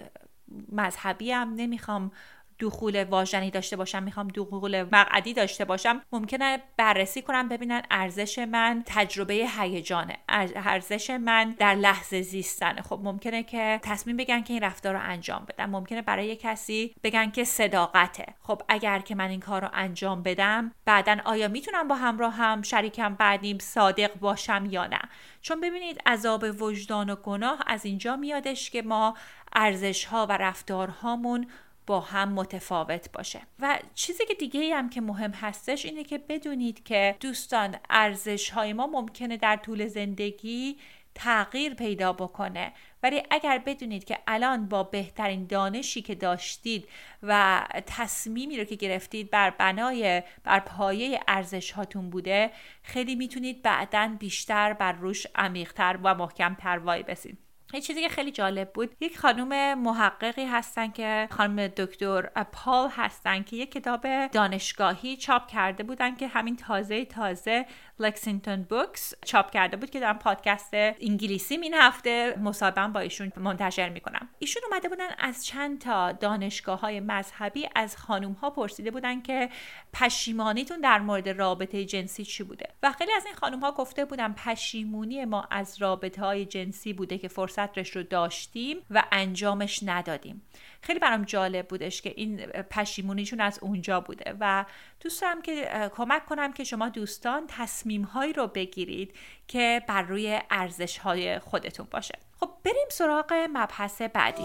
مذهبی 0.71 1.31
هم 1.31 1.53
نمی‌خوام 1.55 2.11
دخول 2.59 3.03
واژنی 3.03 3.51
داشته 3.51 3.75
باشم 3.75 4.03
می‌خوام 4.03 4.27
دخول 4.27 4.83
مقعدی 4.83 5.33
داشته 5.33 5.65
باشم 5.65 6.01
ممکنه 6.11 6.59
بررسی 6.77 7.21
کنم 7.21 7.49
ببینن 7.49 7.81
ارزش 7.91 8.39
من 8.39 8.83
تجربه 8.85 9.33
هیجانه. 9.59 10.17
ارزش 10.29 11.09
من 11.09 11.55
در 11.59 11.75
لحظه 11.75 12.21
زیستنه. 12.21 12.81
خب 12.81 12.99
ممکنه 13.03 13.43
که 13.43 13.79
تصمیم 13.83 14.17
بگن 14.17 14.41
که 14.41 14.53
این 14.53 14.63
رفتار 14.63 14.93
رو 14.93 14.99
انجام 15.03 15.45
بدم. 15.49 15.69
ممکنه 15.69 16.01
برای 16.01 16.35
کسی 16.35 16.95
بگن 17.03 17.31
که 17.31 17.43
صداقته. 17.43 18.25
خب 18.41 18.61
اگر 18.69 18.99
که 18.99 19.15
من 19.15 19.29
این 19.29 19.39
کار 19.39 19.61
رو 19.61 19.69
انجام 19.73 20.23
بدم 20.23 20.71
بعدا 20.85 21.17
آیا 21.25 21.47
می‌تونم 21.47 21.87
با 21.87 21.95
همراه 21.95 22.33
هم 22.33 22.61
شریکم 22.61 23.15
بعدیم 23.15 23.57
صادق 23.59 24.19
باشم 24.19 24.67
یا 24.69 24.87
نه؟ 24.87 24.99
چون 25.41 25.61
ببینید 25.61 26.01
عذاب 26.05 26.61
وجدان 26.61 27.09
و 27.09 27.15
گناه 27.15 27.63
از 27.67 27.85
اینجا 27.85 28.15
میادش 28.15 28.69
که 28.69 28.81
ما 28.81 29.13
ارزش 29.53 30.05
ها 30.05 30.25
و 30.25 30.31
رفتارهامون 30.31 31.47
با 31.89 31.99
هم 31.99 32.33
متفاوت 32.33 33.11
باشه. 33.11 33.41
و 33.59 33.79
چیزی 33.95 34.25
که 34.25 34.33
دیگه 34.33 34.75
هم 34.75 34.89
که 34.89 35.01
مهم 35.01 35.31
هستش 35.31 35.85
اینه 35.85 36.03
که 36.03 36.17
بدونید 36.17 36.83
که 36.83 37.15
دوستان 37.19 37.75
ارزش 37.89 38.49
های 38.49 38.73
ما 38.73 38.87
ممکنه 38.87 39.37
در 39.37 39.55
طول 39.55 39.87
زندگی 39.87 40.77
تغییر 41.15 41.73
پیدا 41.73 42.13
بکنه. 42.13 42.73
ولی 43.03 43.23
اگر 43.31 43.57
بدونید 43.57 44.03
که 44.03 44.19
الان 44.27 44.67
با 44.67 44.83
بهترین 44.83 45.45
دانشی 45.45 46.01
که 46.01 46.15
داشتید 46.15 46.87
و 47.23 47.63
تصمیمی 47.85 48.57
رو 48.57 48.63
که 48.63 48.75
گرفتید 48.75 49.31
بر 49.31 49.49
بنای 49.49 50.23
بر 50.43 50.59
پایه 50.59 51.19
ارزش 51.27 51.71
هاتون 51.71 52.09
بوده 52.09 52.51
خیلی 52.83 53.15
می‌تونید 53.15 53.61
بعدا 53.61 54.15
بیشتر 54.19 54.73
بر 54.73 54.91
روش 54.91 55.27
عمیقتر 55.35 55.99
و 56.03 56.15
محکمتر 56.15 56.77
وای 56.77 57.03
بسید. 57.03 57.48
یه 57.73 57.81
چیزی 57.81 58.01
که 58.01 58.09
خیلی 58.09 58.31
جالب 58.31 58.73
بود 58.73 58.95
یک 58.99 59.17
خانم 59.17 59.79
محققی 59.79 60.45
هستن 60.45 60.91
که 60.91 61.27
خانم 61.31 61.67
دکتر 61.67 62.21
پال 62.51 62.89
هستن 62.89 63.43
که 63.43 63.55
یک 63.55 63.71
کتاب 63.71 64.27
دانشگاهی 64.27 65.17
چاپ 65.17 65.47
کرده 65.47 65.83
بودن 65.83 66.15
که 66.15 66.27
همین 66.27 66.55
تازه 66.55 67.05
تازه 67.05 67.65
لکسینگتون 68.01 68.63
بوکس 68.63 69.13
چاپ 69.25 69.51
کرده 69.51 69.77
بود 69.77 69.89
که 69.89 69.99
دارم 69.99 70.19
پادکست 70.19 70.69
انگلیسی 70.73 71.55
این 71.55 71.73
هفته 71.73 72.39
مصاحبه 72.39 72.87
با 72.87 72.99
ایشون 72.99 73.31
منتشر 73.37 73.89
می‌کنم. 73.89 74.29
ایشون 74.39 74.63
اومده 74.71 74.89
بودن 74.89 75.07
از 75.17 75.45
چند 75.45 75.81
تا 75.81 76.11
دانشگاه 76.11 76.79
های 76.79 76.99
مذهبی 76.99 77.69
از 77.75 77.97
خانوم 77.97 78.31
ها 78.31 78.49
پرسیده 78.49 78.91
بودن 78.91 79.21
که 79.21 79.49
پشیمانیتون 79.93 80.81
در 80.81 80.99
مورد 80.99 81.29
رابطه 81.29 81.85
جنسی 81.85 82.25
چی 82.25 82.43
بوده. 82.43 82.65
و 82.83 82.91
خیلی 82.91 83.11
از 83.11 83.25
این 83.25 83.35
خانوم 83.35 83.59
ها 83.59 83.71
گفته 83.71 84.05
بودن 84.05 84.33
پشیمونی 84.33 85.25
ما 85.25 85.47
از 85.51 85.81
رابطه 85.81 86.21
های 86.21 86.45
جنسی 86.45 86.93
بوده 86.93 87.17
که 87.17 87.27
فرصتش 87.27 87.95
رو 87.95 88.03
داشتیم 88.03 88.77
و 88.89 89.03
انجامش 89.11 89.79
ندادیم. 89.85 90.41
خیلی 90.81 90.99
برام 90.99 91.23
جالب 91.23 91.67
بودش 91.67 92.01
که 92.01 92.13
این 92.17 92.37
پشیمونیشون 92.47 93.41
از 93.41 93.59
اونجا 93.61 93.99
بوده 93.99 94.35
و 94.39 94.65
دوست 94.99 95.21
دارم 95.21 95.41
که 95.41 95.89
کمک 95.95 96.25
کنم 96.25 96.53
که 96.53 96.63
شما 96.63 96.89
دوستان 96.89 97.43
تصمیم 97.47 98.03
هایی 98.03 98.33
رو 98.33 98.47
بگیرید 98.47 99.15
که 99.47 99.81
بر 99.87 100.01
روی 100.01 100.39
ارزش 100.49 100.97
های 100.97 101.39
خودتون 101.39 101.87
باشه. 101.91 102.19
خب 102.39 102.49
بریم 102.63 102.87
سراغ 102.91 103.33
مبحث 103.53 104.01
بعدی. 104.01 104.43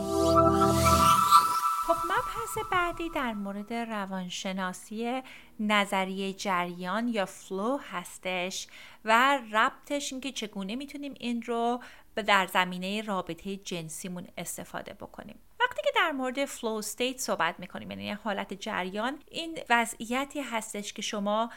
خب 1.86 1.96
مبحث 2.04 2.66
بعدی 2.72 3.10
در 3.10 3.32
مورد 3.32 3.72
روانشناسی 3.72 5.22
نظریه 5.60 6.32
جریان 6.32 7.08
یا 7.08 7.26
flow 7.26 7.78
هستش 7.90 8.66
و 9.04 9.38
ربطش 9.52 10.12
اینکه 10.12 10.32
چگونه 10.32 10.76
می‌تونیم 10.76 11.14
این 11.20 11.42
رو 11.42 11.82
در 12.14 12.46
زمینه 12.46 13.02
رابطه 13.02 13.56
جنسیمون 13.56 14.26
استفاده 14.38 14.94
بکنیم. 14.94 15.38
وقتی 15.60 15.82
که 15.84 15.90
در 15.94 16.12
مورد 16.12 16.44
flow 16.44 16.70
state 16.70 17.18
صحبت 17.18 17.54
می‌کنیم 17.58 17.90
یعنی 17.90 18.10
حالت 18.10 18.54
جریان 18.54 19.18
این 19.30 19.58
وضعیتی 19.70 20.40
هستش 20.40 20.92
که 20.92 21.02
شما 21.02 21.50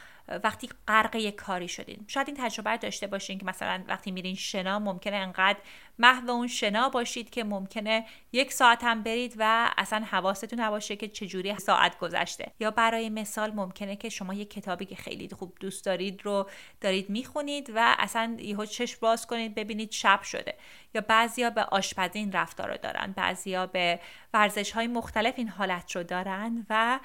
وقتی 0.44 0.68
غرق 0.88 1.16
یک 1.16 1.34
کاری 1.34 1.68
شدین. 1.68 2.04
شاید 2.06 2.28
این 2.28 2.36
تجربه 2.36 2.76
داشته 2.76 3.06
باشین 3.06 3.38
که 3.38 3.44
مثلا 3.46 3.84
وقتی 3.88 4.10
میرین 4.10 4.34
شنا 4.34 4.78
ممکنه 4.78 5.16
انقدر 5.16 5.58
محو 5.98 6.30
اون 6.30 6.46
شنا 6.46 6.88
باشید 6.88 7.30
که 7.30 7.44
ممکنه 7.44 8.06
یک 8.32 8.52
ساعت 8.52 8.84
هم 8.84 9.02
برید 9.02 9.34
و 9.38 9.70
اصلا 9.78 10.04
حواستون 10.10 10.60
نباشه 10.60 10.96
که 10.96 11.08
چجوری 11.08 11.58
ساعت 11.58 11.98
گذشته. 11.98 12.52
یا 12.60 12.70
برای 12.70 13.10
مثال 13.10 13.50
ممکنه 13.50 13.96
که 13.96 14.08
شما 14.08 14.34
یک 14.34 14.50
کتابی 14.50 14.84
که 14.84 14.96
خیلی 14.96 15.28
خوب 15.28 15.56
دوست 15.60 15.84
دارید 15.84 16.26
رو 16.26 16.50
دارید 16.80 17.10
می‌خونید 17.10 17.72
و 17.74 17.96
اصلا 17.98 18.36
یهو 18.38 18.64
چشم 18.64 18.98
باز 19.00 19.26
کنید 19.26 19.54
ببینید 19.54 19.92
شب 19.92 20.22
شده. 20.22 20.54
یا 20.94 21.00
بعضیا 21.00 21.50
به 21.50 21.62
آشپزی 21.62 22.30
رفتار 22.32 22.70
رو 22.70 22.76
دارن 22.76 23.12
بعضیا 23.16 23.66
به 23.66 24.00
ورزش 24.34 24.72
های 24.72 24.86
مختلف 24.86 25.34
این 25.36 25.48
حالت 25.48 25.96
رو 25.96 26.02
دارن 26.02 26.66
و 26.70 27.00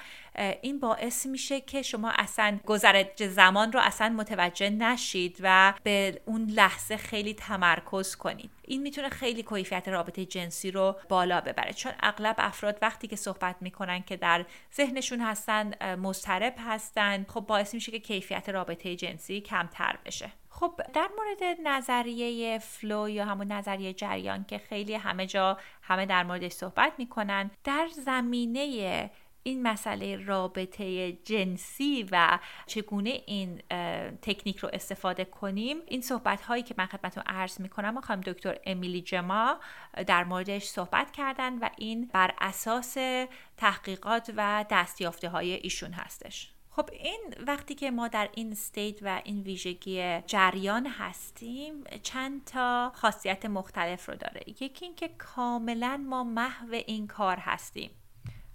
این 0.62 0.80
باعث 0.80 1.26
میشه 1.26 1.62
که 1.62 1.82
شما 1.82 2.12
اصلا 2.16 2.60
گذرج 2.66 3.28
زمان 3.28 3.72
رو 3.72 3.80
اصلا 3.84 4.10
متوجه 4.10 4.70
نشید 4.70 5.38
و 5.42 5.74
به 5.84 6.22
اون 6.26 6.50
لحظه 6.50 6.98
خیلی 6.98 7.34
تمرکز 7.34 8.16
کنید. 8.16 8.52
این 8.62 8.82
می‌تونه 8.82 9.10
خیلی 9.10 9.44
کیفیت 9.44 9.88
رابطه 9.88 10.26
جنسی 10.26 10.72
رو 10.72 10.96
بالا 11.10 11.42
ببره. 11.42 11.74
چون 11.74 11.92
اغلب 12.00 12.36
افراد 12.38 12.78
وقتی 12.82 13.08
که 13.08 13.16
صحبت 13.16 13.56
می‌کنن 13.62 14.04
که 14.04 14.18
در 14.18 14.46
ذهنشون 14.76 15.22
هستن 15.22 15.96
مضطرب 15.96 16.54
هستن 16.58 17.26
خب 17.30 17.42
باعث 17.42 17.74
میشه 17.74 17.92
که 17.92 18.00
کیفیت 18.00 18.50
رابطه 18.50 18.96
جنسی 18.96 19.42
کمتر 19.42 19.98
بشه. 20.06 20.32
خب 20.56 20.82
در 20.94 21.10
مورد 21.18 21.58
نظریه 21.64 22.60
فلو 22.60 23.10
یا 23.10 23.26
همون 23.26 23.52
نظریه 23.52 23.94
جریان 23.94 24.44
که 24.44 24.58
خیلی 24.58 24.96
همه 24.96 25.26
جا 25.26 25.58
همه 25.82 26.06
در 26.06 26.24
موردش 26.24 26.52
صحبت 26.52 26.94
می‌کنن 26.98 27.52
در 27.64 27.88
زمینه 28.06 29.10
این 29.44 29.64
مسئله 29.64 30.26
رابطه 30.26 31.12
جنسی 31.12 32.08
و 32.12 32.40
چگونه 32.66 33.10
این 33.10 33.62
تکنیک 34.22 34.58
رو 34.58 34.70
استفاده 34.74 35.26
کنیم 35.26 35.78
این 35.88 36.02
صحبت 36.02 36.42
هایی 36.42 36.64
که 36.64 36.76
من 36.78 36.86
خدمتتون 36.86 37.24
عرض 37.28 37.62
می‌کنم 37.62 38.02
خانم 38.02 38.22
دکتر 38.22 38.58
امیلی 38.66 39.02
جما 39.02 39.60
در 40.08 40.24
موردش 40.24 40.64
صحبت 40.64 41.12
کردن 41.12 41.60
و 41.60 41.70
این 41.78 42.10
بر 42.14 42.34
اساس 42.42 42.98
تحقیقات 43.58 44.34
و 44.38 44.66
دستیافته 44.70 45.30
های 45.30 45.54
ایشون 45.54 45.92
هستش. 45.92 46.53
خب 46.76 46.90
این 46.92 47.34
وقتی 47.48 47.76
که 47.76 47.92
ما 47.92 48.08
در 48.08 48.30
این 48.34 48.52
استیت 48.52 49.00
و 49.02 49.22
این 49.24 49.42
ویژگی 49.42 50.22
جریان 50.22 50.88
هستیم 50.88 51.84
چند 52.04 52.46
تا 52.46 52.92
خاصیت 52.96 53.46
مختلف 53.46 54.10
رو 54.10 54.16
داره. 54.16 54.42
یکی 54.48 54.86
اینکه 54.86 55.08
کاملا 55.08 55.98
ما 55.98 56.24
محو 56.24 56.74
این 56.74 57.08
کار 57.08 57.38
هستیم. 57.38 57.92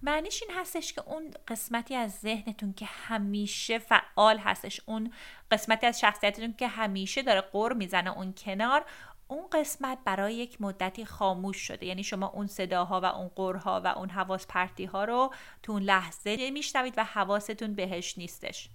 معنیش 0.02 0.42
این 0.42 0.58
هستش 0.58 0.92
که 0.92 1.02
اون 1.06 1.34
قسمتی 1.48 1.94
از 1.94 2.12
ذهنتون 2.12 2.72
که 2.72 2.86
همیشه 2.86 3.78
فعال 3.78 4.38
هستش 4.38 4.80
اون 4.86 5.12
قسمتی 5.50 5.86
از 5.86 6.00
شخصیتتون 6.00 6.52
که 6.52 6.68
همیشه 6.68 7.22
داره 7.22 7.40
قر 7.40 7.72
می‌زنه 7.72 8.16
اون 8.16 8.34
کنار 8.36 8.84
اون 9.28 9.46
قسمت 9.52 9.98
برای 10.04 10.34
یک 10.34 10.60
مدتی 10.60 11.04
خاموش 11.04 11.56
شده. 11.56 11.86
یعنی 11.86 12.04
شما 12.04 12.26
اون 12.26 12.46
صداها 12.46 13.00
و 13.00 13.04
اون 13.04 13.28
قرها 13.28 13.80
و 13.84 13.86
اون 13.86 14.10
حواس 14.10 14.46
پرتی 14.46 14.84
ها 14.84 15.04
رو 15.04 15.34
تو 15.62 15.72
اون 15.72 15.82
لحظه 15.82 16.50
میشنوید 16.50 16.94
و 16.96 17.04
حواستون 17.04 17.74
بهش 17.74 18.18
نیستش. 18.18 18.68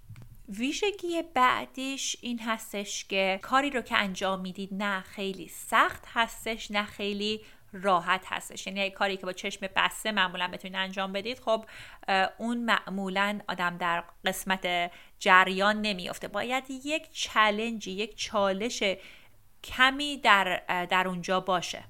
ویژگی 0.50 1.22
بعدیش 1.34 2.18
این 2.22 2.40
هستش 2.40 3.06
که 3.06 3.40
کاری 3.42 3.70
رو 3.70 3.82
که 3.82 3.98
انجام 3.98 4.40
می‌دید 4.40 4.70
نه 4.74 5.02
خیلی 5.02 5.48
سخت 5.48 6.04
هستش 6.14 6.72
نه 6.72 6.84
خیلی 6.84 7.42
راحت 7.74 8.26
هستش. 8.26 8.68
یعنی 8.68 8.90
کاری 8.90 9.18
که 9.18 9.26
با 9.26 9.34
چشم 9.34 9.68
بسته 9.76 10.12
معمولا 10.12 10.48
بتونید 10.48 10.78
انجام 10.78 11.14
بدید 11.14 11.40
خب 11.40 11.66
اون 12.38 12.58
معمولا 12.58 13.40
آدم 13.48 13.78
در 13.78 14.04
قسمت 14.26 14.92
جریان 15.20 15.82
نمیافته. 15.82 16.28
باید 16.28 16.64
یک 16.70 17.12
چلنجی 17.12 17.92
یک 17.92 18.18
چالش 18.18 18.84
کمی 19.64 20.18
در, 20.18 20.62
در 20.90 21.08
اونجا 21.08 21.40
باشه. 21.40 21.84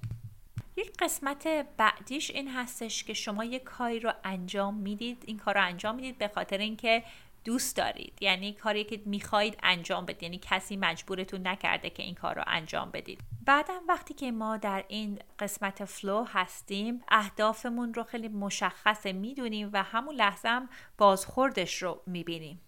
یک 0.76 0.98
قسمت 1.00 1.48
بعدیش 1.78 2.32
این 2.32 2.52
هستش 2.52 3.04
که 3.04 3.14
شما 3.14 3.44
یک 3.44 3.64
کاری 3.64 4.00
رو 4.00 4.14
انجام 4.24 4.74
می‌دید 4.76 5.24
این 5.28 5.38
کار 5.38 5.54
رو 5.54 5.64
انجام 5.64 5.96
می‌دید 5.96 6.18
به 6.18 6.28
خاطر 6.28 6.58
اینکه 6.58 7.04
دوست 7.46 7.78
دارید. 7.78 8.14
یعنی 8.22 8.54
کاری 8.54 8.84
که 8.84 9.02
می‌خواهید 9.06 9.58
انجام 9.64 10.06
بدید. 10.06 10.24
یعنی 10.24 10.40
کسی 10.42 10.78
مجبورتون 10.78 11.48
نکرده 11.48 11.90
که 11.90 12.04
این 12.04 12.16
کار 12.16 12.36
رو 12.36 12.44
انجام 12.48 12.92
بدید. 12.92 13.20
بعدا 13.46 13.74
وقتی 13.88 14.14
که 14.14 14.32
ما 14.32 14.58
در 14.58 14.86
این 14.88 15.20
قسمت 15.40 15.86
فلو 15.86 16.24
هستیم 16.24 17.04
اهدافمون 17.08 17.94
رو 17.94 18.04
خیلی 18.04 18.28
مشخصه 18.28 19.14
می‌دونیم 19.14 19.70
و 19.74 19.84
همون 19.84 20.16
لحظه 20.16 20.50
هم 20.50 20.70
بازخوردش 20.98 21.84
رو 21.84 22.02
می‌بینیم. 22.08 22.62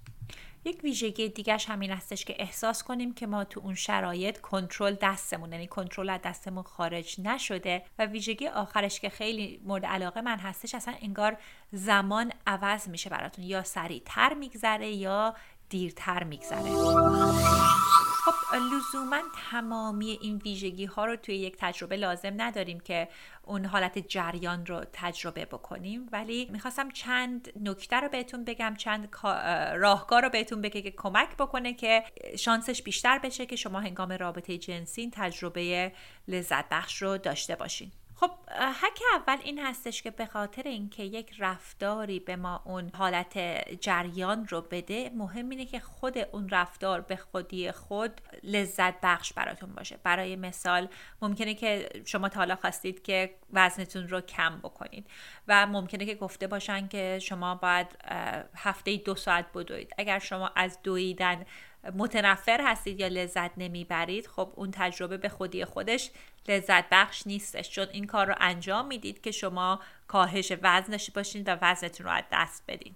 یک 0.65 0.84
ویژگی 0.84 1.30
دیگهش 1.30 1.69
همین 1.69 1.91
هستش 1.91 2.25
که 2.25 2.36
احساس 2.39 2.84
کنیم 2.84 3.13
که 3.13 3.28
ما 3.28 3.43
تو 3.43 3.60
اون 3.60 3.75
شرایط 3.75 4.38
کنترل 4.38 4.95
دستمون 5.01 5.51
یعنی 5.51 5.67
کنترل 5.67 6.10
از 6.10 6.19
دستمون 6.23 6.63
خارج 6.63 7.21
نشده 7.21 7.84
و 7.99 8.06
ویژگی 8.06 8.47
آخرش 8.47 8.99
که 8.99 9.10
خیلی 9.10 9.62
مورد 9.63 9.86
علاقه 9.86 10.21
من 10.21 10.38
هستش 10.38 10.75
اصلا 10.75 10.93
انگار 11.01 11.38
زمان 11.71 12.32
عوض 12.47 12.89
میشه 12.89 13.10
براتون. 13.10 13.45
یا 13.45 13.63
سریعتر 13.63 14.34
میگذره 14.34 14.91
یا 14.91 15.36
دیرتر 15.69 16.23
میگذره. 16.23 16.71
خب 18.25 18.55
لزوما 18.55 19.21
تمامی 19.51 20.17
این 20.21 20.38
ویژگی 20.38 20.85
ها 20.85 21.05
رو 21.05 21.15
توی 21.15 21.35
یک 21.35 21.55
تجربه 21.59 21.95
لازم 21.95 22.33
نداریم 22.38 22.79
که 22.79 23.07
اون 23.43 23.65
حالت 23.65 24.07
جریان 24.07 24.65
رو 24.65 24.85
تجربه 24.93 25.45
بکنیم. 25.45 26.09
ولی 26.11 26.47
می‌خواستم 26.51 26.89
چند 26.89 27.53
نکته 27.61 27.95
رو 27.95 28.09
بهتون 28.09 28.43
بگم 28.43 28.75
چند 28.77 29.09
راهکار 29.75 30.21
رو 30.21 30.29
بهتون 30.29 30.61
بگه 30.61 30.81
که 30.81 30.91
کمک 30.91 31.38
بکنه 31.38 31.73
که 31.73 32.03
شانسش 32.39 32.83
بیشتر 32.83 33.19
بشه 33.19 33.45
که 33.45 33.55
شما 33.55 33.79
هنگام 33.79 34.11
رابطه 34.11 34.57
جنسی 34.57 35.11
تجربه 35.13 35.91
لذت 36.27 36.69
بخش 36.69 37.01
رو 37.01 37.17
داشته 37.17 37.55
باشین. 37.55 37.91
خب 38.15 38.32
حک 38.82 38.99
اول 39.15 39.38
این 39.43 39.60
هستش 39.60 40.01
که 40.01 40.12
به 40.12 40.25
خاطر 40.25 40.63
اینکه 40.63 41.04
یک 41.04 41.36
رفتاری 41.39 42.19
به 42.19 42.36
ما 42.36 42.62
اون 42.65 42.91
حالت 42.93 43.38
جریان 43.82 44.47
رو 44.47 44.62
بده 44.62 45.12
مهم 45.15 45.49
اینه 45.49 45.65
که 45.65 45.80
خود 45.80 46.17
اون 46.17 46.49
رفتار 46.49 47.01
به 47.01 47.15
خودی 47.15 47.71
خود 47.71 48.21
لذت 48.43 49.01
بخش 49.01 49.34
براتون 49.34 49.73
باشه. 49.73 49.99
برای 50.04 50.36
مثال 50.36 50.88
ممکنه 51.21 51.54
که 51.54 51.89
شما 52.06 52.30
تا 52.30 52.39
حالا 52.39 52.56
خواستید 52.56 53.04
که 53.04 53.36
وزنتون 53.54 54.08
رو 54.08 54.21
کم 54.21 54.60
بکنید 54.60 55.08
و 55.47 55.67
ممکنه 55.67 56.06
که 56.06 56.15
گفته 56.15 56.47
باشن 56.47 56.88
که 56.88 57.19
شما 57.21 57.56
باید 57.56 57.88
هفته 58.56 58.97
دو 58.97 59.15
ساعت 59.15 59.45
بدوید. 59.54 59.93
اگر 59.97 60.19
شما 60.19 60.51
از 60.56 60.80
دویدن 60.84 61.45
متنفر 61.93 62.61
هستید 62.63 62.99
یا 62.99 63.07
لذت 63.07 63.51
نمی‌برید 63.57 64.27
خب 64.27 64.51
اون 64.55 64.71
تجربه 64.71 65.17
به 65.17 65.29
خودی 65.29 65.65
خودش 65.65 66.11
لذت 66.47 66.85
بخش 66.91 67.27
نیستش. 67.27 67.69
چون 67.69 67.87
این 67.91 68.07
کار 68.07 68.27
رو 68.27 68.35
انجام 68.39 68.87
می‌دید 68.87 69.21
که 69.21 69.31
شما 69.31 69.79
کاهش 70.07 70.51
وزن 70.61 70.91
داشته 70.91 71.11
باشین 71.11 71.43
و 71.43 71.57
وزنتون 71.61 72.05
رو 72.05 72.11
از 72.11 72.23
دست 72.31 72.63
بدین. 72.67 72.95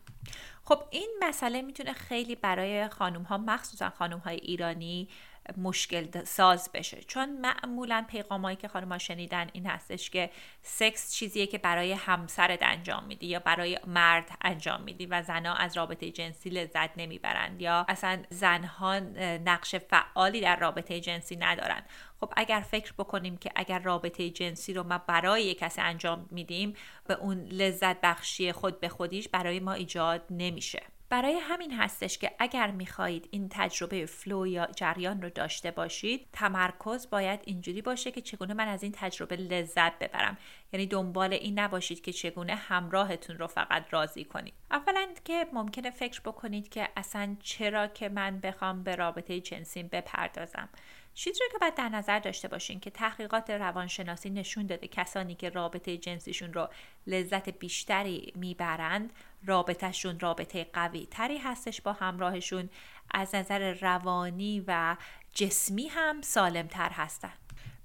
خب 0.63 0.83
این 0.89 1.09
مسئله 1.19 1.61
می‌تونه 1.61 1.93
خیلی 1.93 2.35
برای 2.35 2.87
خانوم 2.87 3.23
ها 3.23 3.37
مخصوصا 3.37 3.89
خانوم 3.89 4.19
های 4.19 4.35
ایرانی 4.35 5.09
مشکل 5.57 6.23
ساز 6.23 6.69
بشه. 6.73 7.01
چون 7.01 7.41
معمولا 7.41 8.05
پیغامایی 8.09 8.57
که 8.57 8.67
خانم 8.67 8.97
شنیدن 8.97 9.47
این 9.53 9.65
هستش 9.65 10.09
که 10.09 10.29
سکس 10.61 11.13
چیزیه 11.13 11.47
که 11.47 11.57
برای 11.57 11.93
همسرت 11.93 12.59
انجام 12.61 13.03
میدی 13.03 13.27
یا 13.27 13.39
برای 13.39 13.79
مرد 13.87 14.29
انجام 14.41 14.81
میدی 14.81 15.05
و 15.05 15.21
زنها 15.21 15.53
از 15.53 15.77
رابطه 15.77 16.11
جنسی 16.11 16.49
لذت 16.49 16.97
نمی‌برند 16.97 17.61
یا 17.61 17.85
اصلا 17.87 18.23
زنها 18.29 18.99
نقش 19.45 19.75
فعالی 19.75 20.41
در 20.41 20.55
رابطه 20.55 20.99
جنسی 20.99 21.35
ندارن. 21.35 21.83
خب 22.19 22.33
اگر 22.37 22.59
فکر 22.59 22.93
بکنیم 22.93 23.37
که 23.37 23.51
اگر 23.55 23.79
رابطه 23.79 24.29
جنسی 24.29 24.73
رو 24.73 24.83
ما 24.83 24.97
برای 24.97 25.53
کسی 25.53 25.81
انجام 25.81 26.27
میدیم 26.31 26.73
به 27.07 27.13
اون 27.13 27.45
لذت 27.45 28.01
بخشی 28.01 28.51
خود 28.51 28.79
به 28.79 28.89
خودیش 28.89 29.29
برای 29.29 29.59
ما 29.59 29.73
ایجاد 29.73 30.21
نمیشه. 30.29 30.83
برای 31.09 31.33
همین 31.33 31.73
هستش 31.73 32.17
که 32.17 32.31
اگر 32.39 32.71
می‌خواهید 32.71 33.27
این 33.31 33.47
تجربه 33.51 34.05
فلو 34.05 34.47
یا 34.47 34.67
جریان 34.75 35.21
رو 35.21 35.29
داشته 35.29 35.71
باشید 35.71 36.27
تمرکز 36.33 37.09
باید 37.09 37.39
اینجوری 37.43 37.81
باشه 37.81 38.11
که 38.11 38.21
چگونه 38.21 38.53
من 38.53 38.67
از 38.67 38.83
این 38.83 38.91
تجربه 38.95 39.35
لذت 39.35 39.99
ببرم. 39.99 40.37
یعنی 40.73 40.87
دنبال 40.87 41.33
این 41.33 41.59
نباشید 41.59 42.01
که 42.01 42.13
چگونه 42.13 42.55
همراهتون 42.55 43.37
رو 43.37 43.47
فقط 43.47 43.85
راضی 43.91 44.23
کنید. 44.23 44.53
اولا 44.71 45.07
که 45.25 45.47
ممکنه 45.53 45.91
فکر 45.91 46.21
بکنید 46.21 46.69
که 46.69 46.89
اصلا 46.97 47.35
چرا 47.43 47.87
که 47.87 48.09
من 48.09 48.39
بخوام 48.39 48.83
به 48.83 48.95
رابطه 48.95 49.39
جنسیم 49.39 49.87
بپردازم. 49.87 50.69
چیزی 51.13 51.39
که 51.51 51.57
باید 51.57 51.75
در 51.75 51.89
نظر 51.89 52.19
داشته 52.19 52.47
باشین 52.47 52.79
که 52.79 52.89
تحقیقات 52.89 53.49
روانشناسی 53.49 54.29
نشون 54.29 54.65
داده 54.65 54.87
کسانی 54.87 55.35
که 55.35 55.49
رابطه 55.49 55.97
جنسیشون 55.97 56.53
رو 56.53 56.69
لذت 57.07 57.49
بیشتری 57.49 58.33
می‌برند 58.35 59.13
رابطهشون 59.45 60.19
رابطه 60.19 60.67
قوی 60.73 61.07
تری 61.11 61.37
هستش 61.37 61.81
با 61.81 61.93
همراهشون 61.93 62.69
از 63.11 63.35
نظر 63.35 63.73
روانی 63.73 64.63
و 64.67 64.97
جسمی 65.33 65.87
هم 65.87 66.21
سالمتر 66.21 66.89
هستن. 66.89 67.33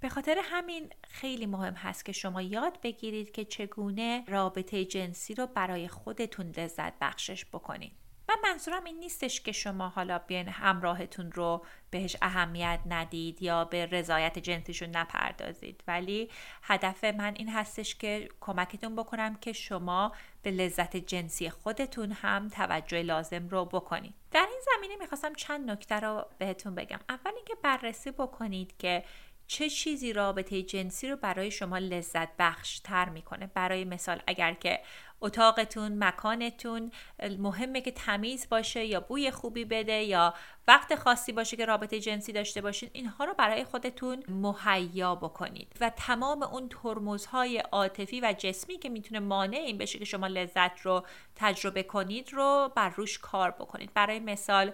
به 0.01 0.09
خاطر 0.09 0.37
همین 0.43 0.91
خیلی 1.09 1.47
مهم 1.47 1.75
هست 1.75 2.05
که 2.05 2.13
شما 2.13 2.43
یاد 2.43 2.81
بگیرید 2.83 3.33
که 3.33 3.45
چگونه 3.45 4.25
رابطه 4.27 4.85
جنسی 4.85 5.35
رو 5.35 5.47
برای 5.47 5.89
خودتون 5.89 6.47
لذت 6.47 6.99
بخشش 7.01 7.45
بکنید 7.45 8.04
من 8.29 8.37
منظورم 8.43 8.85
این 8.85 8.99
نیستش 8.99 9.41
که 9.41 9.53
شما 9.53 9.89
حالا 9.89 10.19
بیاین 10.19 10.49
همراهتون 10.49 11.33
رو 11.33 11.67
بهش 11.91 12.17
اهمیت 12.23 12.81
ندید 12.87 13.43
یا 13.43 13.65
به 13.65 13.87
رضایت 13.87 14.39
جنسیشون 14.39 14.91
نپردازید. 14.91 15.85
ولی 15.87 16.31
هدف 16.63 17.05
من 17.05 17.35
این 17.37 17.49
هستش 17.49 17.95
که 17.95 18.29
کمکتون 18.41 18.97
بکنم 18.97 19.37
که 19.37 19.53
شما 19.53 20.13
به 20.43 20.51
لذت 20.51 20.97
جنسی 20.97 21.51
خودتون 21.51 22.13
هم 22.13 22.49
توجه 22.49 23.03
لازم 23.03 23.49
رو 23.49 23.65
بکنید. 23.65 24.15
در 24.31 24.47
این 24.51 24.61
زمینه 24.75 24.97
می‌خواستم 24.97 25.35
چند 25.35 25.71
نکته 25.71 26.01
رو 26.01 26.27
بهتون 26.39 26.75
بگم. 26.75 27.01
اول 27.09 27.33
اینکه 27.37 27.55
بررسی 27.63 28.11
بکنید 28.11 28.77
که 28.79 29.05
چه 29.47 29.71
چیزی 29.71 30.13
رابطه 30.13 30.63
جنسی 30.63 31.09
رو 31.09 31.17
برای 31.17 31.51
شما 31.51 31.79
لذت 31.79 32.29
بخش 32.39 32.79
تر 32.79 33.09
می‌کنه. 33.09 33.47
برای 33.47 33.85
مثال 33.85 34.23
اگر 34.27 34.55
که 34.55 34.81
اتاقتون 35.21 36.05
مکانتون 36.05 36.91
مهمه 37.39 37.81
که 37.81 37.91
تمیز 37.91 38.49
باشه 38.49 38.85
یا 38.85 39.01
بوی 39.01 39.31
خوبی 39.31 39.65
بده 39.65 40.03
یا 40.03 40.35
وقت 40.69 40.95
خاصی 40.95 41.33
باشه 41.33 41.57
که 41.57 41.65
رابطه 41.65 42.01
جنسی 42.01 42.33
داشته 42.33 42.61
باشید 42.61 42.91
اینها 42.93 43.25
رو 43.25 43.35
برای 43.35 43.65
خودتون 43.65 44.23
مهیا 44.29 45.15
بکنید. 45.15 45.73
و 45.81 45.91
تمام 45.91 46.43
اون 46.43 46.69
ترمزهای 46.69 47.59
عاطفی 47.59 48.21
و 48.21 48.35
جسمی 48.39 48.79
که 48.79 48.89
می‌تونه 48.89 49.21
مانع 49.21 49.57
این 49.57 49.79
بشه 49.79 49.99
که 49.99 50.05
شما 50.05 50.27
لذت 50.27 50.81
رو 50.81 51.07
تجربه 51.37 51.83
کنید 51.83 52.33
رو 52.33 52.73
بر 52.77 52.89
روش 52.89 53.19
کار 53.19 53.51
بکنید. 53.51 53.91
برای 53.95 54.21
مثال 54.21 54.73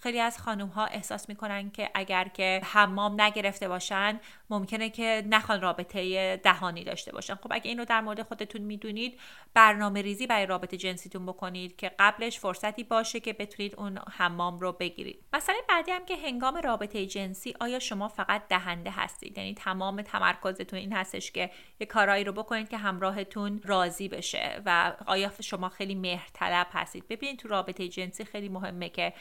خیلی 0.00 0.20
از 0.20 0.38
خانم 0.38 0.68
ها 0.68 0.86
احساس 0.86 1.28
می‌کنن 1.28 1.70
که 1.70 1.90
اگر 1.94 2.28
که 2.28 2.60
حمام 2.64 3.20
نگرفته 3.20 3.68
باشن 3.68 4.20
ممکنه 4.50 4.90
که 4.90 5.22
نخوان 5.26 5.60
رابطه 5.60 6.36
دهانی 6.36 6.84
داشته 6.84 7.12
باشن. 7.12 7.34
خب 7.34 7.48
اگه 7.50 7.68
اینو 7.68 7.84
در 7.84 8.00
مورد 8.00 8.22
خودتون 8.22 8.62
می‌دونید 8.62 9.20
برنامه 9.54 10.02
ریزی 10.02 10.26
برای 10.26 10.46
رابطه 10.46 10.76
جنسیتون 10.76 11.26
بکنید 11.26 11.76
که 11.76 11.90
قبلش 11.98 12.38
فرصتی 12.38 12.84
باشه 12.84 13.20
که 13.20 13.32
بتونید 13.32 13.74
اون 13.74 13.98
حمام 14.12 14.58
رو 14.58 14.72
بگیرید. 14.88 15.24
مسئله 15.32 15.56
بعدی 15.68 15.90
هم 15.90 16.04
که 16.04 16.16
هنگام 16.16 16.56
رابطه 16.56 17.06
جنسی 17.06 17.54
آیا 17.60 17.78
شما 17.78 18.08
فقط 18.08 18.48
دهنده 18.48 18.90
هستید؟ 18.90 19.38
یعنی 19.38 19.54
تمام 19.54 20.02
تمرکزتون 20.02 20.78
این 20.78 20.92
هستش 20.92 21.32
که 21.32 21.50
یه 21.80 21.86
کارایی 21.86 22.24
رو 22.24 22.32
بکنید 22.32 22.68
که 22.68 22.76
همراهتون 22.76 23.60
راضی 23.64 24.08
بشه 24.08 24.62
و 24.66 24.92
آیا 25.06 25.32
شما 25.40 25.68
خیلی 25.68 25.94
مهرطلب 25.94 26.66
هستید؟ 26.72 27.08
ببینید 27.08 27.38
تو 27.38 27.48
رابطه 27.48 27.88
جنسی 27.88 28.24
خیلی 28.24 28.48
مهمه 28.48 28.88
که 28.88 29.12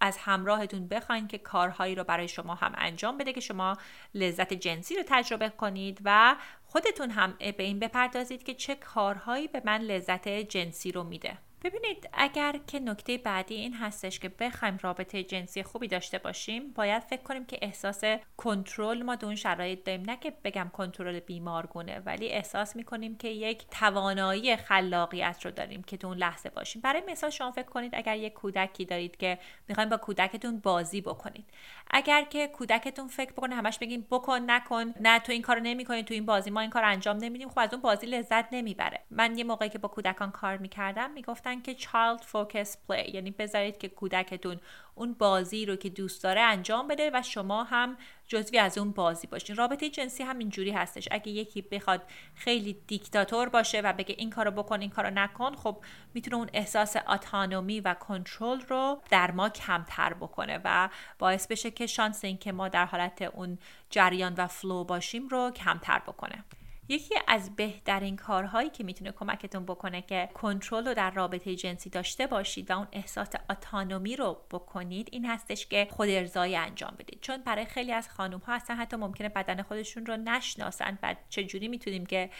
از 0.00 0.16
همراهتون 0.18 0.88
بخواین 0.88 1.28
که 1.28 1.38
کارهایی 1.38 1.94
رو 1.94 2.04
برای 2.04 2.28
شما 2.28 2.54
هم 2.54 2.72
انجام 2.78 3.18
بده 3.18 3.32
که 3.32 3.40
شما 3.40 3.76
لذت 4.14 4.52
جنسی 4.52 4.96
رو 4.96 5.02
تجربه 5.06 5.48
کنید 5.48 6.00
و 6.04 6.36
خودتون 6.64 7.10
هم 7.10 7.34
به 7.38 7.62
این 7.62 7.78
بپردازید 7.78 8.42
که 8.42 8.54
چه 8.54 8.74
کارهایی 8.74 9.48
به 9.48 9.62
من 9.64 9.80
لذت 9.80 10.28
جنسی 10.28 10.92
رو 10.92 11.04
میده. 11.04 11.38
ببینید 11.64 12.08
اگر 12.12 12.54
که 12.66 12.80
نکته 12.80 13.18
بعدی 13.18 13.54
این 13.54 13.74
هستش 13.74 14.18
که 14.18 14.28
بخوایم 14.28 14.78
رابطه 14.82 15.22
جنسی 15.22 15.62
خوبی 15.62 15.88
داشته 15.88 16.18
باشیم 16.18 16.72
باید 16.72 17.02
فکر 17.02 17.22
کنیم 17.22 17.44
که 17.44 17.58
احساس 17.62 18.04
کنترل 18.36 19.02
ما 19.02 19.16
اون 19.22 19.34
شرایط 19.34 19.84
داریم. 19.84 20.02
نه 20.02 20.16
که 20.16 20.32
بگم 20.44 20.70
کنترل 20.72 21.20
بیمارگونه 21.20 22.00
ولی 22.00 22.28
احساس 22.28 22.76
می‌کنیم 22.76 23.16
که 23.16 23.28
یک 23.28 23.66
توانایی 23.70 24.56
خلاقیت 24.56 25.40
رو 25.44 25.50
داریم 25.50 25.82
که 25.82 25.96
تو 25.96 26.06
اون 26.06 26.16
لحظه 26.16 26.50
باشیم. 26.50 26.82
برای 26.82 27.02
مثال 27.08 27.30
شما 27.30 27.52
فکر 27.52 27.68
کنید 27.68 27.94
اگر 27.94 28.16
یک 28.16 28.32
کودکی 28.32 28.84
دارید 28.84 29.16
که 29.16 29.38
می‌خوایم 29.68 29.88
با 29.88 29.96
کودکتون 29.96 30.58
بازی 30.58 31.00
بکنید. 31.00 31.44
اگر 31.90 32.22
که 32.22 32.46
کودکتون 32.46 33.08
فکر 33.08 33.32
بکنه 33.32 33.54
همش 33.54 33.78
بگیم 33.78 34.06
بکن 34.10 34.38
نکن 34.46 34.94
نه 35.00 35.18
تو 35.18 35.32
این 35.32 35.42
کارو 35.42 35.60
نمی‌کنی 35.60 36.02
تو 36.02 36.14
این 36.14 36.26
بازی 36.26 36.50
ما 36.50 36.60
این 36.60 36.70
کار 36.70 36.84
انجام 36.84 37.16
نمیدیم 37.16 37.48
خب 37.48 37.58
از 37.58 37.72
اون 37.72 37.82
بازی 37.82 38.06
لذت 38.06 38.52
نمی‌بره. 38.52 39.00
من 39.10 39.38
یه 39.38 39.44
موقعی 39.44 39.68
که 39.68 39.78
با 39.78 39.88
کودکان 39.88 40.30
کار 40.30 40.56
می‌کردم 40.56 41.10
می‌گفتن 41.48 41.62
که 41.62 41.78
child 41.78 42.22
focus 42.22 42.68
play 42.88 43.14
یعنی 43.14 43.30
بذارید 43.30 43.78
که 43.78 43.88
کودکتون 43.88 44.60
اون 44.94 45.14
بازی 45.14 45.66
رو 45.66 45.76
که 45.76 45.88
دوست 45.88 46.22
داره 46.22 46.40
انجام 46.40 46.88
بده 46.88 47.10
و 47.14 47.22
شما 47.22 47.64
هم 47.64 47.96
جزوی 48.28 48.58
از 48.58 48.78
اون 48.78 48.90
بازی 48.90 49.26
باشین. 49.26 49.56
رابطه 49.56 49.90
جنسی 49.90 50.22
هم 50.22 50.38
اینجوری 50.38 50.70
هستش. 50.70 51.08
اگه 51.10 51.28
یکی 51.28 51.62
بخواد 51.62 52.02
خیلی 52.34 52.76
دیکتاتور 52.86 53.48
باشه 53.48 53.80
و 53.80 53.92
بگه 53.92 54.14
این 54.18 54.30
کارو 54.30 54.50
بکن 54.50 54.80
این 54.80 54.90
کارو 54.90 55.10
نکن 55.10 55.54
خب 55.54 55.76
می‌تونه 56.14 56.36
اون 56.36 56.50
احساس 56.52 56.96
اتانومی 57.08 57.80
و 57.80 57.94
کنترل 57.94 58.60
رو 58.60 59.02
در 59.10 59.30
ما 59.30 59.48
کمتر 59.48 60.14
بکنه 60.14 60.60
و 60.64 60.88
باعث 61.18 61.46
بشه 61.46 61.70
که 61.70 61.86
شانس 61.86 62.24
این 62.24 62.38
که 62.38 62.52
ما 62.52 62.68
در 62.68 62.84
حالت 62.84 63.22
اون 63.22 63.58
جریان 63.90 64.34
و 64.34 64.46
فلو 64.46 64.84
باشیم 64.84 65.28
رو 65.28 65.50
کمتر 65.50 65.98
بکنه. 65.98 66.44
یکی 66.88 67.14
از 67.26 67.56
بهترین 67.56 68.16
کارهایی 68.16 68.70
که 68.70 68.84
می‌تونه 68.84 69.12
کمکتون 69.12 69.64
بکنه 69.64 70.02
که 70.02 70.28
کنترل 70.34 70.88
رو 70.88 70.94
در 70.94 71.10
رابطه 71.10 71.56
جنسی 71.56 71.90
داشته 71.90 72.26
باشید 72.26 72.70
و 72.70 72.76
اون 72.76 72.88
احساس 72.92 73.28
اتانومی 73.50 74.16
رو 74.16 74.36
بکنید 74.50 75.08
این 75.12 75.26
هستش 75.26 75.66
که 75.66 75.88
خود 75.90 76.08
ارزایی 76.08 76.56
انجام 76.56 76.94
بدید. 76.98 77.20
چون 77.20 77.36
برای 77.36 77.64
خیلی 77.64 77.92
از 77.92 78.08
خانم 78.08 78.38
ها 78.38 78.52
اصلا 78.52 78.76
حتی 78.76 78.96
ممکنه 78.96 79.28
بدن 79.28 79.62
خودشون 79.62 80.06
رو 80.06 80.16
نشناسن 80.16 80.98
و 81.02 81.14
چجوری 81.28 81.68
می‌تونیم 81.68 82.06
که 82.06 82.30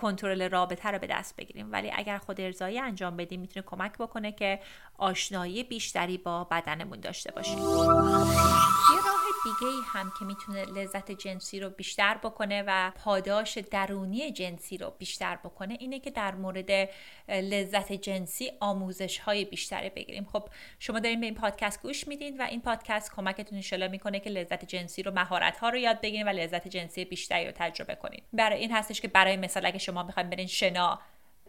کنترل 0.00 0.50
رابطه 0.50 0.90
رو 0.90 0.98
به 0.98 1.06
دست 1.06 1.36
بگیریم. 1.36 1.72
ولی 1.72 1.90
اگر 1.94 2.18
خود 2.18 2.40
ارزایی 2.40 2.78
انجام 2.78 3.16
بدیم 3.16 3.40
می‌تونه 3.40 3.66
کمک 3.66 3.92
بکنه 3.98 4.32
که 4.32 4.60
آشنایی 4.98 5.64
بیشتری 5.64 6.18
با 6.18 6.44
بدنمون 6.44 7.00
داشته 7.00 7.32
باشیم. 7.32 7.58
دیگه 9.44 9.72
ای 9.72 9.80
هم 9.86 10.12
که 10.18 10.24
می‌تونه 10.24 10.64
لذت 10.64 11.10
جنسی 11.10 11.60
رو 11.60 11.70
بیشتر 11.70 12.14
بکنه 12.14 12.64
و 12.66 12.92
پاداش 12.96 13.58
درونی 13.58 14.32
جنسی 14.32 14.78
رو 14.78 14.94
بیشتر 14.98 15.36
بکنه 15.36 15.76
اینه 15.80 15.98
که 15.98 16.10
در 16.10 16.34
مورد 16.34 16.90
لذت 17.28 17.92
جنسی 17.92 18.52
آموزش 18.60 19.18
های 19.18 19.44
بیشتری 19.44 19.90
بگیریم. 19.90 20.24
خب 20.32 20.48
شما 20.78 21.00
دارین 21.00 21.20
به 21.20 21.26
این 21.26 21.34
پادکست 21.34 21.82
گوش 21.82 22.08
میدین 22.08 22.40
و 22.40 22.42
این 22.42 22.60
پادکست 22.60 23.14
کمکتون 23.14 23.56
انشالله 23.56 23.88
می‌کنه 23.88 24.20
که 24.20 24.30
لذت 24.30 24.64
جنسی 24.64 25.02
رو 25.02 25.12
مهارت 25.12 25.58
ها 25.58 25.68
رو 25.68 25.78
یاد 25.78 26.00
بگیرین 26.00 26.26
و 26.26 26.30
لذت 26.30 26.68
جنسی 26.68 27.04
بیشتری 27.04 27.46
رو 27.46 27.52
تجربه 27.54 27.94
کنین. 27.94 28.22
برای 28.32 28.58
این 28.58 28.72
هستش 28.72 29.00
که 29.00 29.08
برای 29.08 29.36
مثال 29.36 29.66
اگه 29.66 29.78
شما 29.78 30.02
می‌خواین 30.02 30.30
برین 30.30 30.46
شنا 30.46 31.00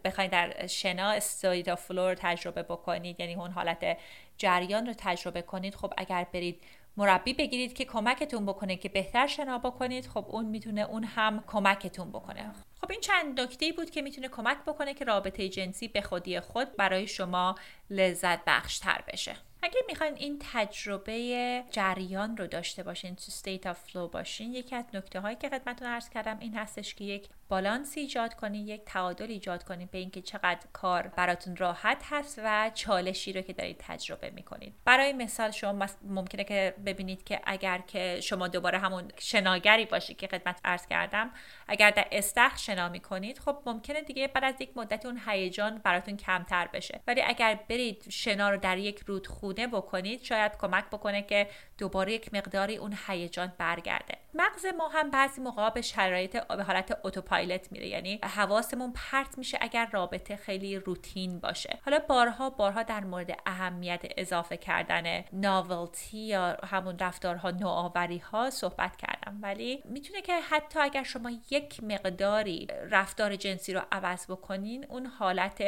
بخواید 0.04 0.30
در 0.30 0.66
شنا 0.66 1.10
state 1.10 1.68
of 1.68 1.80
flow 1.80 2.14
تجربه 2.14 2.62
بکنید 2.62 3.20
یعنی 3.20 3.34
اون 3.34 3.50
حالت 3.50 3.98
جریان 4.38 4.86
رو 4.86 4.94
تجربه 4.98 5.42
کنید 5.42 5.74
خب 5.74 5.92
اگر 5.96 6.26
برید 6.32 6.62
مربی 6.96 7.34
بگیرید 7.34 7.74
که 7.74 7.84
کمکتون 7.84 8.46
بکنه 8.46 8.76
که 8.76 8.88
بهتر 8.88 9.26
شنا 9.26 9.58
بکنید. 9.58 10.06
خب 10.06 10.26
اون 10.28 10.44
می‌تونه 10.44 10.80
اون 10.80 11.04
هم 11.04 11.44
کمکتون 11.46 12.08
بکنه. 12.10 12.52
خب 12.80 12.90
این 12.90 13.00
چند 13.00 13.40
نکته 13.40 13.72
بود 13.72 13.90
که 13.90 14.02
می‌تونه 14.02 14.28
کمک 14.28 14.58
بکنه 14.66 14.94
که 14.94 15.04
رابطه 15.04 15.48
جنسی 15.48 15.88
به 15.88 16.00
خودی 16.00 16.40
خود 16.40 16.76
برای 16.76 17.06
شما 17.06 17.54
لذت 17.90 18.44
بخش 18.44 18.78
تر 18.78 19.04
بشه. 19.08 19.36
اگه 19.64 19.80
می‌خواین 19.86 20.14
این 20.16 20.42
تجربه 20.52 21.64
جریان 21.70 22.36
رو 22.36 22.46
داشته 22.46 22.82
باشین 22.82 23.16
تو 23.16 23.32
state 23.32 23.64
of 23.64 23.90
flow 23.90 24.12
باشین 24.12 24.52
یکی 24.52 24.76
از 24.76 24.84
نکته 24.94 25.20
هایی 25.20 25.36
که 25.36 25.48
خدمتتون 25.48 25.88
عرض 25.88 26.08
کردم 26.10 26.38
این 26.40 26.54
هستش 26.54 26.94
که 26.94 27.04
یک 27.04 27.28
بالانس 27.48 27.92
ایجاد 27.96 28.34
کنین 28.34 28.68
یک 28.68 28.82
تعادل 28.84 29.30
ایجاد 29.30 29.64
کنین 29.64 29.88
به 29.92 29.98
اینکه 29.98 30.22
چقدر 30.22 30.66
کار 30.72 31.06
براتون 31.06 31.56
راحت 31.56 32.02
هست 32.10 32.40
و 32.44 32.70
چالشی 32.74 33.32
رو 33.32 33.40
که 33.40 33.52
دارید 33.52 33.76
تجربه 33.78 34.30
می‌کنید 34.30 34.74
برای 34.84 35.12
مثال 35.12 35.50
شما 35.50 35.86
ممکنه 36.02 36.44
که 36.44 36.74
ببینید 36.86 37.24
که 37.24 37.40
اگر 37.44 37.78
که 37.78 38.20
شما 38.20 38.48
دوباره 38.48 38.78
همون 38.78 39.08
شناگری 39.18 39.86
باشید 39.86 40.16
که 40.16 40.26
خدمت 40.26 40.60
عرض 40.64 40.86
کردم 40.86 41.30
اگر 41.68 41.90
در 41.90 42.06
استخ 42.12 42.58
شنا 42.58 42.88
می‌کنید 42.88 43.38
خب 43.38 43.58
ممکنه 43.66 44.02
دیگه 44.02 44.28
بعد 44.28 44.44
از 44.44 44.54
یک 44.60 44.70
مدت 44.76 45.06
اون 45.06 45.20
هیجان 45.26 45.78
براتون 45.78 46.16
کمتر 46.16 46.66
بشه. 46.66 47.00
ولی 47.06 47.22
اگر 47.22 47.58
برید 47.68 48.10
شنا 48.10 48.50
رو 48.50 48.56
در 48.56 48.78
یک 48.78 48.98
رودخونه 49.06 49.53
بکنید. 49.66 50.22
شاید 50.22 50.52
کمک 50.58 50.84
بکنه 50.92 51.22
که 51.22 51.46
دوباره 51.78 52.12
یک 52.12 52.34
مقداری 52.34 52.76
اون 52.76 52.96
هیجان 53.06 53.52
برگرده. 53.58 54.18
مغز 54.34 54.66
ما 54.78 54.88
هم 54.88 55.10
بعضی 55.10 55.40
موقع 55.40 55.70
به 55.70 55.82
شرایط 55.82 56.36
به 56.36 56.62
حالت 56.62 56.98
اتوپایلوت 57.04 57.72
میره. 57.72 57.86
یعنی 57.86 58.20
حواسمون 58.22 58.92
پرت 58.92 59.38
میشه 59.38 59.58
اگر 59.60 59.88
رابطه 59.92 60.36
خیلی 60.36 60.78
روتین 60.78 61.40
باشه. 61.40 61.78
حالا 61.84 61.98
بارها 61.98 62.50
بارها 62.50 62.82
در 62.82 63.00
مورد 63.00 63.38
اهمیت 63.46 64.02
اضافه 64.16 64.56
کردن 64.56 65.24
ناولتی 65.32 66.18
یا 66.18 66.56
همون 66.72 66.98
رفتارها 66.98 67.50
نوآوری 67.50 68.18
ها 68.18 68.50
صحبت 68.50 68.96
کردم. 68.96 69.38
ولی 69.42 69.82
می‌تونه 69.84 70.22
که 70.22 70.40
حتی 70.40 70.80
اگر 70.80 71.02
شما 71.02 71.30
یک 71.50 71.82
مقداری 71.82 72.68
رفتار 72.90 73.36
جنسی 73.36 73.74
رو 73.74 73.80
عوض 73.92 74.26
بکنین 74.26 74.86
اون 74.88 75.06
حالت 75.06 75.62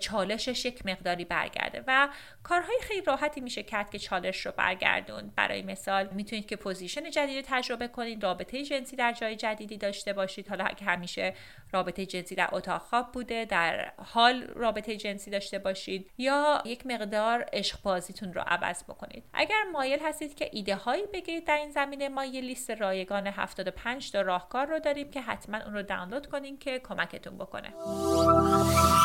چالشش 0.00 0.64
یک 0.64 0.86
مقداری 0.86 1.24
برگرده. 1.24 1.84
و 1.86 2.08
کارهای 2.42 2.78
خیلی 2.82 3.00
راحتی 3.00 3.40
میشه 3.40 3.62
کرد 3.62 3.90
که 3.90 3.98
چالش 3.98 4.46
رو 4.46 4.52
برگردون 4.56 5.32
برای 5.36 5.62
مثال 5.62 6.08
می‌تونید 6.12 6.46
که 6.46 6.56
position 6.56 7.10
جدید 7.10 7.44
تجربه 7.48 7.88
کنید 7.88 8.22
رابطه 8.22 8.62
جنسی 8.62 8.96
در 8.96 9.12
جای 9.12 9.36
جدیدی 9.36 9.76
داشته 9.76 10.12
باشید. 10.12 10.48
حالا 10.48 10.64
که 10.64 10.84
همیشه 10.84 11.34
رابطه 11.72 12.06
جنسی 12.06 12.34
در 12.34 12.48
اتاق 12.52 12.82
خواب 12.82 13.12
بوده 13.12 13.44
در 13.44 13.92
هال 13.98 14.42
رابطه 14.42 14.96
جنسی 14.96 15.30
داشته 15.30 15.58
باشید 15.58 16.10
یا 16.18 16.62
یک 16.64 16.86
مقدار 16.86 17.46
عشق 17.52 17.82
بازیتون 17.82 18.34
رو 18.34 18.42
عوض 18.46 18.84
بکنید. 18.84 19.24
اگر 19.32 19.62
مایل 19.72 19.98
هستید 20.02 20.34
که 20.34 20.50
ایده 20.52 20.76
هایی 20.76 21.02
بگیرید 21.12 21.44
در 21.44 21.56
این 21.56 21.70
زمینه 21.70 22.08
ما 22.08 22.24
یه 22.24 22.40
لیست 22.40 22.70
رایگان 22.70 23.26
75 23.26 24.12
تا 24.12 24.20
راهکار 24.20 24.66
رو 24.66 24.78
داریم 24.78 25.10
که 25.10 25.20
حتما 25.20 25.58
اون 25.58 25.74
رو 25.74 25.82
دانلود 25.82 26.26
کنین 26.26 26.58
که 26.58 26.78
کمکتون 26.78 27.38
بکنه. 27.38 27.74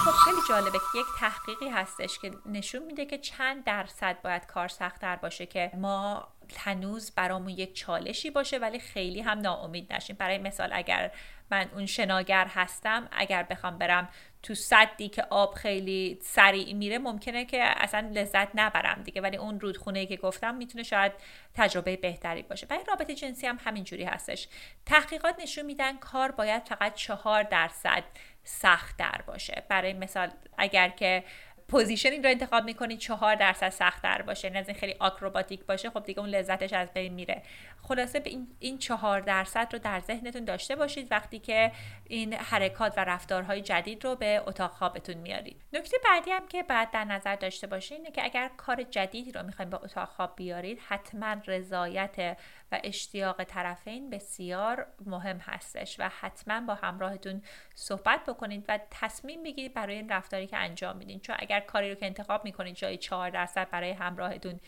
خب 0.06 0.12
خیلی 0.12 0.42
جالبه 0.50 0.80
که 0.80 1.00
یک 1.00 1.06
تحقیقی 1.20 1.70
هستش 1.70 2.20
که 2.20 2.32
نشون 2.46 2.84
میده 2.84 3.06
که 3.06 3.18
چند 3.18 3.64
درصد 3.64 4.22
باید 4.22 4.46
کار 4.46 4.68
سختتر 4.68 5.16
باشه 5.16 5.46
که 5.46 5.72
ما 5.74 6.28
هنوز 6.58 7.12
برامون 7.12 7.50
یک 7.50 7.76
چالشی 7.76 8.30
باشه 8.30 8.58
ولی 8.58 8.80
خیلی 8.80 9.22
هم 9.22 9.40
ناامید 9.40 9.94
نشیم. 9.94 10.16
برای 10.20 10.38
مثال 10.38 10.70
اگر 10.74 11.12
من 11.52 11.70
اون 11.74 11.86
شناگر 11.86 12.48
هستم 12.48 13.08
اگر 13.12 13.44
بخوام 13.44 13.78
برم 13.78 14.10
تو 14.44 14.56
صدی 14.56 15.10
که 15.10 15.24
آب 15.30 15.54
خیلی 15.54 16.20
سریع 16.22 16.74
میره 16.74 16.98
ممکنه 16.98 17.46
که 17.46 17.64
اصلا 17.64 18.10
لذت 18.14 18.48
نبرم 18.56 19.02
دیگه. 19.04 19.22
ولی 19.22 19.38
اون 19.38 19.60
رودخونه 19.60 20.06
که 20.06 20.16
گفتم 20.18 20.56
می‌تونه 20.56 20.84
شاید 20.84 21.12
تجربه 21.56 21.96
بهتری 21.96 22.42
باشه. 22.42 22.66
برای 22.66 22.84
رابطه 22.88 23.16
جنسی 23.16 23.48
هم 23.48 23.60
همینجوری 23.66 24.04
هستش. 24.04 24.48
تحقیقات 24.86 25.40
نشون 25.40 25.66
میدن 25.66 25.98
کار 25.98 26.32
باید 26.32 26.64
فقط 26.68 26.94
چهار 26.94 27.44
درصد 27.44 28.04
سخت 28.44 28.98
در 28.98 29.22
باشه. 29.28 29.64
برای 29.70 29.94
مثال 29.94 30.30
اگر 30.58 30.90
که 30.90 31.24
پوزیشنی 31.68 32.18
رو 32.18 32.30
انتخاب 32.30 32.64
می‌کنید 32.64 33.00
چهار 33.00 33.36
درصد 33.36 33.70
سخت 33.70 34.04
در 34.04 34.22
باشه. 34.22 34.50
نه 34.50 34.64
خیلی 34.64 34.96
آکروباتیک 35.00 35.66
باشه 35.66 35.90
خب 35.90 36.04
دیگه 36.04 36.20
اون 36.20 36.30
لذتش 36.30 36.74
از 36.74 36.94
بین 36.94 37.14
میره. 37.14 37.44
خلاصه 37.82 38.20
به 38.20 38.38
این 38.60 38.78
چهار 38.78 39.20
درصد 39.20 39.68
رو 39.74 39.80
در 39.80 40.00
ذهنتون 40.00 40.46
داشته 40.46 40.76
باشید 40.76 41.12
وقتی 41.12 41.40
که 41.40 41.72
این 42.08 42.34
حرکات 42.34 42.94
و 42.98 43.04
رفتارهای 43.04 43.62
جدید 43.62 44.06
رو 44.06 44.16
به 44.16 44.44
اتاق 44.48 44.72
خوابتون 44.72 45.18
میارید. 45.18 45.62
نکته 45.74 45.98
بعدی 46.06 46.32
هم 46.32 46.48
که 46.48 46.64
بعد 46.64 46.92
در 46.92 47.04
نظر 47.06 47.36
داشته 47.36 47.68
باشید 47.68 47.98
اینه 47.98 48.12
که 48.12 48.24
اگر 48.24 48.52
کار 48.58 48.84
جدیدی 48.84 49.32
رو 49.32 49.44
می‌خوایم 49.44 49.70
به 49.70 49.84
اتاق 49.84 50.10
خواب 50.10 50.36
بیارید 50.36 50.80
حتما 50.88 51.36
رضایت 51.48 52.38
و 52.72 52.80
اشتیاق 52.84 53.44
طرفین 53.44 54.10
بسیار 54.10 54.88
مهم 55.06 55.38
هستش 55.38 56.00
و 56.00 56.10
حتما 56.20 56.62
با 56.62 56.76
همراهتون 56.76 57.42
صحبت 57.76 58.26
بکنید 58.26 58.66
و 58.68 58.80
تصمیم 58.92 59.44
بگیرید 59.44 59.74
برای 59.74 59.96
این 59.96 60.10
رفتاری 60.10 60.48
که 60.48 60.58
انجام 60.58 60.98
میدین. 60.98 61.20
چون 61.20 61.36
اگر 61.40 61.60
کاری 61.60 61.90
رو 61.90 61.96
که 61.96 62.06
انتخاب 62.06 62.46
می‌کنید 62.46 62.76
جای 62.76 62.98
4 62.98 63.30
درصد 63.30 63.70
برای 63.70 63.92
همراهتون 63.92 64.60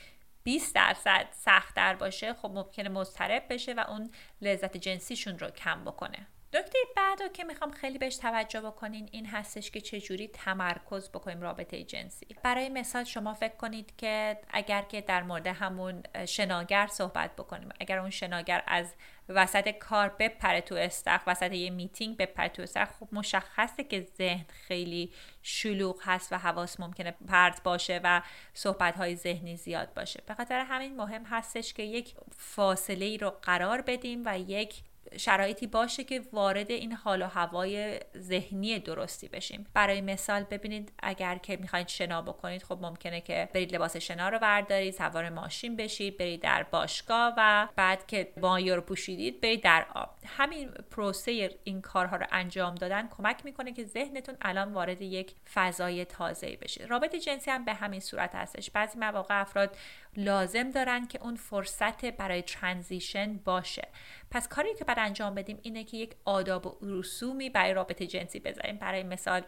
20 0.43 0.75
درصد 0.75 1.27
سختتر 1.31 1.95
باشه 1.95 2.33
خب 2.33 2.51
ممکنه 2.51 2.89
مضطرب 2.89 3.43
بشه 3.49 3.73
و 3.73 3.79
اون 3.87 4.11
لذت 4.41 4.77
جنسیشون 4.77 5.39
رو 5.39 5.49
کم 5.49 5.83
بکنه. 5.85 6.27
نکته 6.53 6.79
بعد 6.95 7.21
رو 7.21 7.27
که 7.27 7.43
می‌خوام 7.43 7.71
خیلی 7.71 7.97
بهش 7.97 8.15
توجه 8.15 8.61
بکنین 8.61 9.09
این 9.11 9.25
هستش 9.25 9.71
که 9.71 9.81
چجوری 9.81 10.27
تمرکز 10.27 11.09
بکنیم 11.09 11.41
رابطه 11.41 11.83
جنسی. 11.83 12.27
برای 12.43 12.69
مثال 12.69 13.03
شما 13.03 13.33
فکر 13.33 13.55
کنید 13.55 13.93
که 13.97 14.37
اگر 14.49 14.81
که 14.81 15.01
در 15.01 15.23
مورد 15.23 15.47
همون 15.47 16.03
شناگر 16.27 16.87
صحبت 16.87 17.35
بکنیم 17.35 17.69
اگر 17.79 17.99
اون 17.99 18.09
شناگر 18.09 18.63
از 18.67 18.93
وسط 19.29 19.69
کار 19.69 20.15
بپره 20.19 20.61
تو 20.61 20.75
استخ 20.75 21.21
وسط 21.27 21.51
یه 21.51 21.69
میتینگ 21.69 22.17
بپره 22.17 22.47
تو 22.47 22.61
استخ. 22.61 22.89
خب 22.99 23.07
مشخصه 23.11 23.83
که 23.83 24.07
ذهن 24.17 24.45
خیلی 24.67 25.11
شلوغ 25.41 25.99
هست 26.03 26.33
و 26.33 26.37
حواس 26.37 26.79
ممکنه 26.79 27.11
پرت 27.27 27.63
باشه 27.63 28.01
و 28.03 28.21
صحبت 28.53 28.95
های 28.95 29.15
ذهنی 29.15 29.57
زیاد 29.57 29.93
باشه. 29.93 30.23
به 30.25 30.33
خاطر 30.33 30.59
همین 30.59 30.95
مهم 30.95 31.23
هستش 31.25 31.73
که 31.73 31.83
یک 31.83 32.15
فاصله 32.37 33.05
ای 33.05 33.17
رو 33.17 33.29
قرار 33.29 33.81
بدیم 33.81 34.21
و 34.25 34.39
یک 34.39 34.83
شرایطی 35.17 35.67
باشه 35.67 36.03
که 36.03 36.21
وارد 36.33 36.71
این 36.71 36.91
حال 36.91 37.21
و 37.21 37.25
هوای 37.25 37.99
ذهنی 38.17 38.79
درستی 38.79 39.27
بشیم. 39.27 39.67
برای 39.73 40.01
مثال 40.01 40.43
ببینید 40.43 40.91
اگر 41.03 41.35
که 41.35 41.57
می‌خواید 41.57 41.87
شنا 41.87 42.21
بکنید 42.21 42.63
خب 42.63 42.77
ممکنه 42.81 43.21
که 43.21 43.49
برید 43.53 43.75
لباس 43.75 43.97
شنا 43.97 44.29
رو 44.29 44.39
بردارید 44.39 44.93
سوار 44.93 45.29
ماشین 45.29 45.75
بشید 45.75 46.17
برید 46.17 46.41
در 46.41 46.63
باشگاه 46.63 47.33
و 47.37 47.67
بعد 47.75 48.07
که 48.07 48.33
مایه 48.37 48.75
رو 48.75 48.81
پوشیدید 48.81 49.41
برید 49.41 49.63
در 49.63 49.85
آب. 49.95 50.09
همین 50.25 50.69
پروسه 50.69 51.59
این 51.63 51.81
کارها 51.81 52.15
رو 52.15 52.25
انجام 52.31 52.75
دادن 52.75 53.07
کمک 53.17 53.45
می‌کنه 53.45 53.73
که 53.73 53.85
ذهنتون 53.85 54.35
الان 54.41 54.73
وارد 54.73 55.01
یک 55.01 55.35
فضای 55.53 56.05
تازه 56.05 56.57
بشه. 56.61 56.85
رابطه 56.85 57.19
جنسی 57.19 57.51
هم 57.51 57.65
به 57.65 57.73
همین 57.73 57.99
صورت 57.99 58.35
هستش. 58.35 58.71
بعضی 58.71 58.99
مواقع 58.99 59.41
افراد 59.41 59.77
لازم 60.17 60.71
دارن 60.71 61.07
که 61.07 61.19
اون 61.21 61.35
فرصت 61.35 62.05
برای 62.05 62.41
ترانزیشن 62.41 63.37
باشه. 63.37 63.87
پس 64.31 64.47
کاری 64.47 64.75
که 64.75 64.85
بعد 64.85 64.99
انجام 64.99 65.35
بدیم 65.35 65.59
اینه 65.61 65.83
که 65.83 65.97
یک 65.97 66.15
آداب 66.25 66.65
و 66.65 66.77
رسومی 66.81 67.49
برای 67.49 67.73
رابطه 67.73 68.07
جنسی 68.07 68.39
بذاریم. 68.39 68.77
برای 68.77 69.03
مثال 69.03 69.41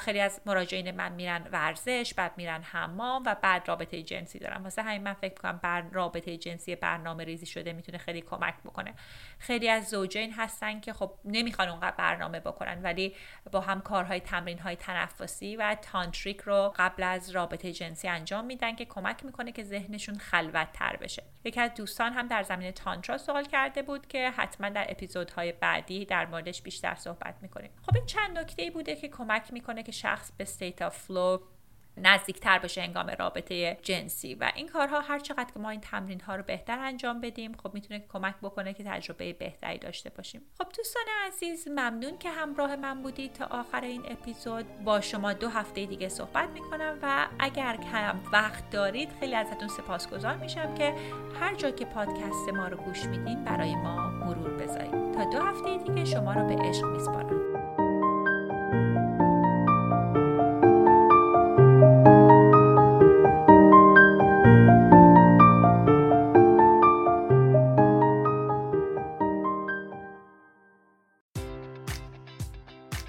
خیلی 0.00 0.20
از 0.20 0.40
مراجعین 0.46 0.90
من 0.90 1.12
میرن 1.12 1.48
ورزش 1.52 2.14
بعد 2.16 2.32
میرن 2.36 2.62
حمام 2.62 3.22
و 3.26 3.36
بعد 3.42 3.68
رابطه 3.68 4.02
جنسی 4.02 4.38
دارن. 4.38 4.62
واسه 4.62 4.82
همین 4.82 5.02
من 5.02 5.12
فکر 5.14 5.34
کنم 5.34 5.60
بر 5.62 5.80
رابطه 5.80 6.36
جنسی 6.36 6.76
برنامه 6.76 7.24
ریزی 7.24 7.46
شده 7.46 7.72
می‌تونه 7.72 7.98
خیلی 7.98 8.20
کمک 8.20 8.54
بکنه. 8.64 8.94
خیلی 9.38 9.68
از 9.68 9.88
زوجین 9.88 10.32
هستن 10.32 10.80
که 10.80 10.92
خب 10.92 11.12
نمی‌خوان 11.24 11.68
اونقدر 11.68 11.96
برنامه 11.96 12.40
بکنن 12.40 12.82
ولی 12.82 13.14
با 13.52 13.60
هم 13.60 13.80
کارهای 13.80 14.20
تمرین 14.20 14.58
های 14.58 14.76
تنفسی 14.76 15.56
و 15.56 15.76
تانتریک 15.82 16.40
رو 16.40 16.72
قبل 16.76 17.02
از 17.02 17.30
رابطه 17.30 17.72
جنسی 17.72 18.08
انجام 18.08 18.44
میدن 18.44 18.76
که 18.76 18.84
کمک 18.84 19.24
می‌کنه 19.24 19.52
که 19.52 19.64
ذهنشون 20.08 20.18
خلوت 20.18 20.72
تر 20.72 20.96
بشه. 20.96 21.22
یکی 21.44 21.60
از 21.60 21.74
دوستان 21.74 22.12
هم 22.12 22.26
در 22.26 22.42
زمینه 22.42 22.72
تانترا 22.72 23.18
سوال 23.18 23.44
کرده 23.44 23.82
بود 23.82 24.06
که 24.06 24.30
حتما 24.30 24.68
در 24.68 24.86
اپیزودهای 24.88 25.52
بعدی 25.52 26.04
در 26.04 26.26
موردش 26.26 26.62
بیشتر 26.62 26.94
صحبت 26.94 27.34
می‌کنیم. 27.42 27.70
خب 27.82 27.96
این 27.96 28.06
چند 28.06 28.38
نکته 28.38 28.70
بوده 28.70 28.96
که 28.96 29.08
کمک 29.08 29.52
می‌کنه 29.52 29.82
که 29.82 29.92
شخص 29.92 30.32
به 30.36 30.42
state 30.42 30.82
of 30.82 30.98
flow 30.98 31.38
نزدیکتر 32.02 32.58
بشه 32.58 32.82
هنگام 32.82 33.10
رابطه 33.18 33.78
جنسی. 33.82 34.34
و 34.34 34.52
این 34.54 34.68
کارها 34.68 35.00
هر 35.00 35.18
چقدر 35.18 35.52
که 35.54 35.60
ما 35.60 35.70
این 35.70 35.80
تمرین 35.80 36.20
ها 36.20 36.36
رو 36.36 36.42
بهتر 36.42 36.78
انجام 36.78 37.20
بدیم 37.20 37.52
خب 37.62 37.74
می‌تونه 37.74 38.04
کمک 38.12 38.34
بکنه 38.42 38.74
که 38.74 38.84
تجربه 38.84 39.32
بهتری 39.32 39.78
داشته 39.78 40.10
باشیم. 40.10 40.42
خب 40.58 40.66
دوستان 40.76 41.02
عزیز 41.26 41.68
ممنون 41.68 42.18
که 42.18 42.30
همراه 42.30 42.76
من 42.76 43.02
بودید 43.02 43.32
تا 43.32 43.44
آخر 43.44 43.80
این 43.80 44.02
اپیزود. 44.08 44.84
با 44.84 45.00
شما 45.00 45.32
دو 45.32 45.48
هفته 45.48 45.86
دیگه 45.86 46.08
صحبت 46.08 46.48
می‌کنم 46.48 46.98
و 47.02 47.26
اگر 47.38 47.76
که 47.76 48.20
وقت 48.32 48.70
دارید 48.70 49.08
خیلی 49.20 49.34
ازتون 49.34 49.68
سپاسگزار 49.68 50.36
میشم 50.36 50.74
که 50.74 50.94
هر 51.40 51.54
جا 51.54 51.70
که 51.70 51.84
پادکست 51.84 52.48
ما 52.48 52.68
رو 52.68 52.76
گوش 52.76 53.04
میدین 53.04 53.44
برای 53.44 53.74
ما 53.74 54.10
مرور 54.10 54.50
بذارید. 54.50 55.14
تا 55.14 55.24
دو 55.24 55.42
هفته 55.42 55.78
دیگه 55.78 56.04
شما 56.04 56.32
رو 56.32 56.46
به 56.46 56.54
عشق 56.62 56.84
میسپارم. 56.84 57.48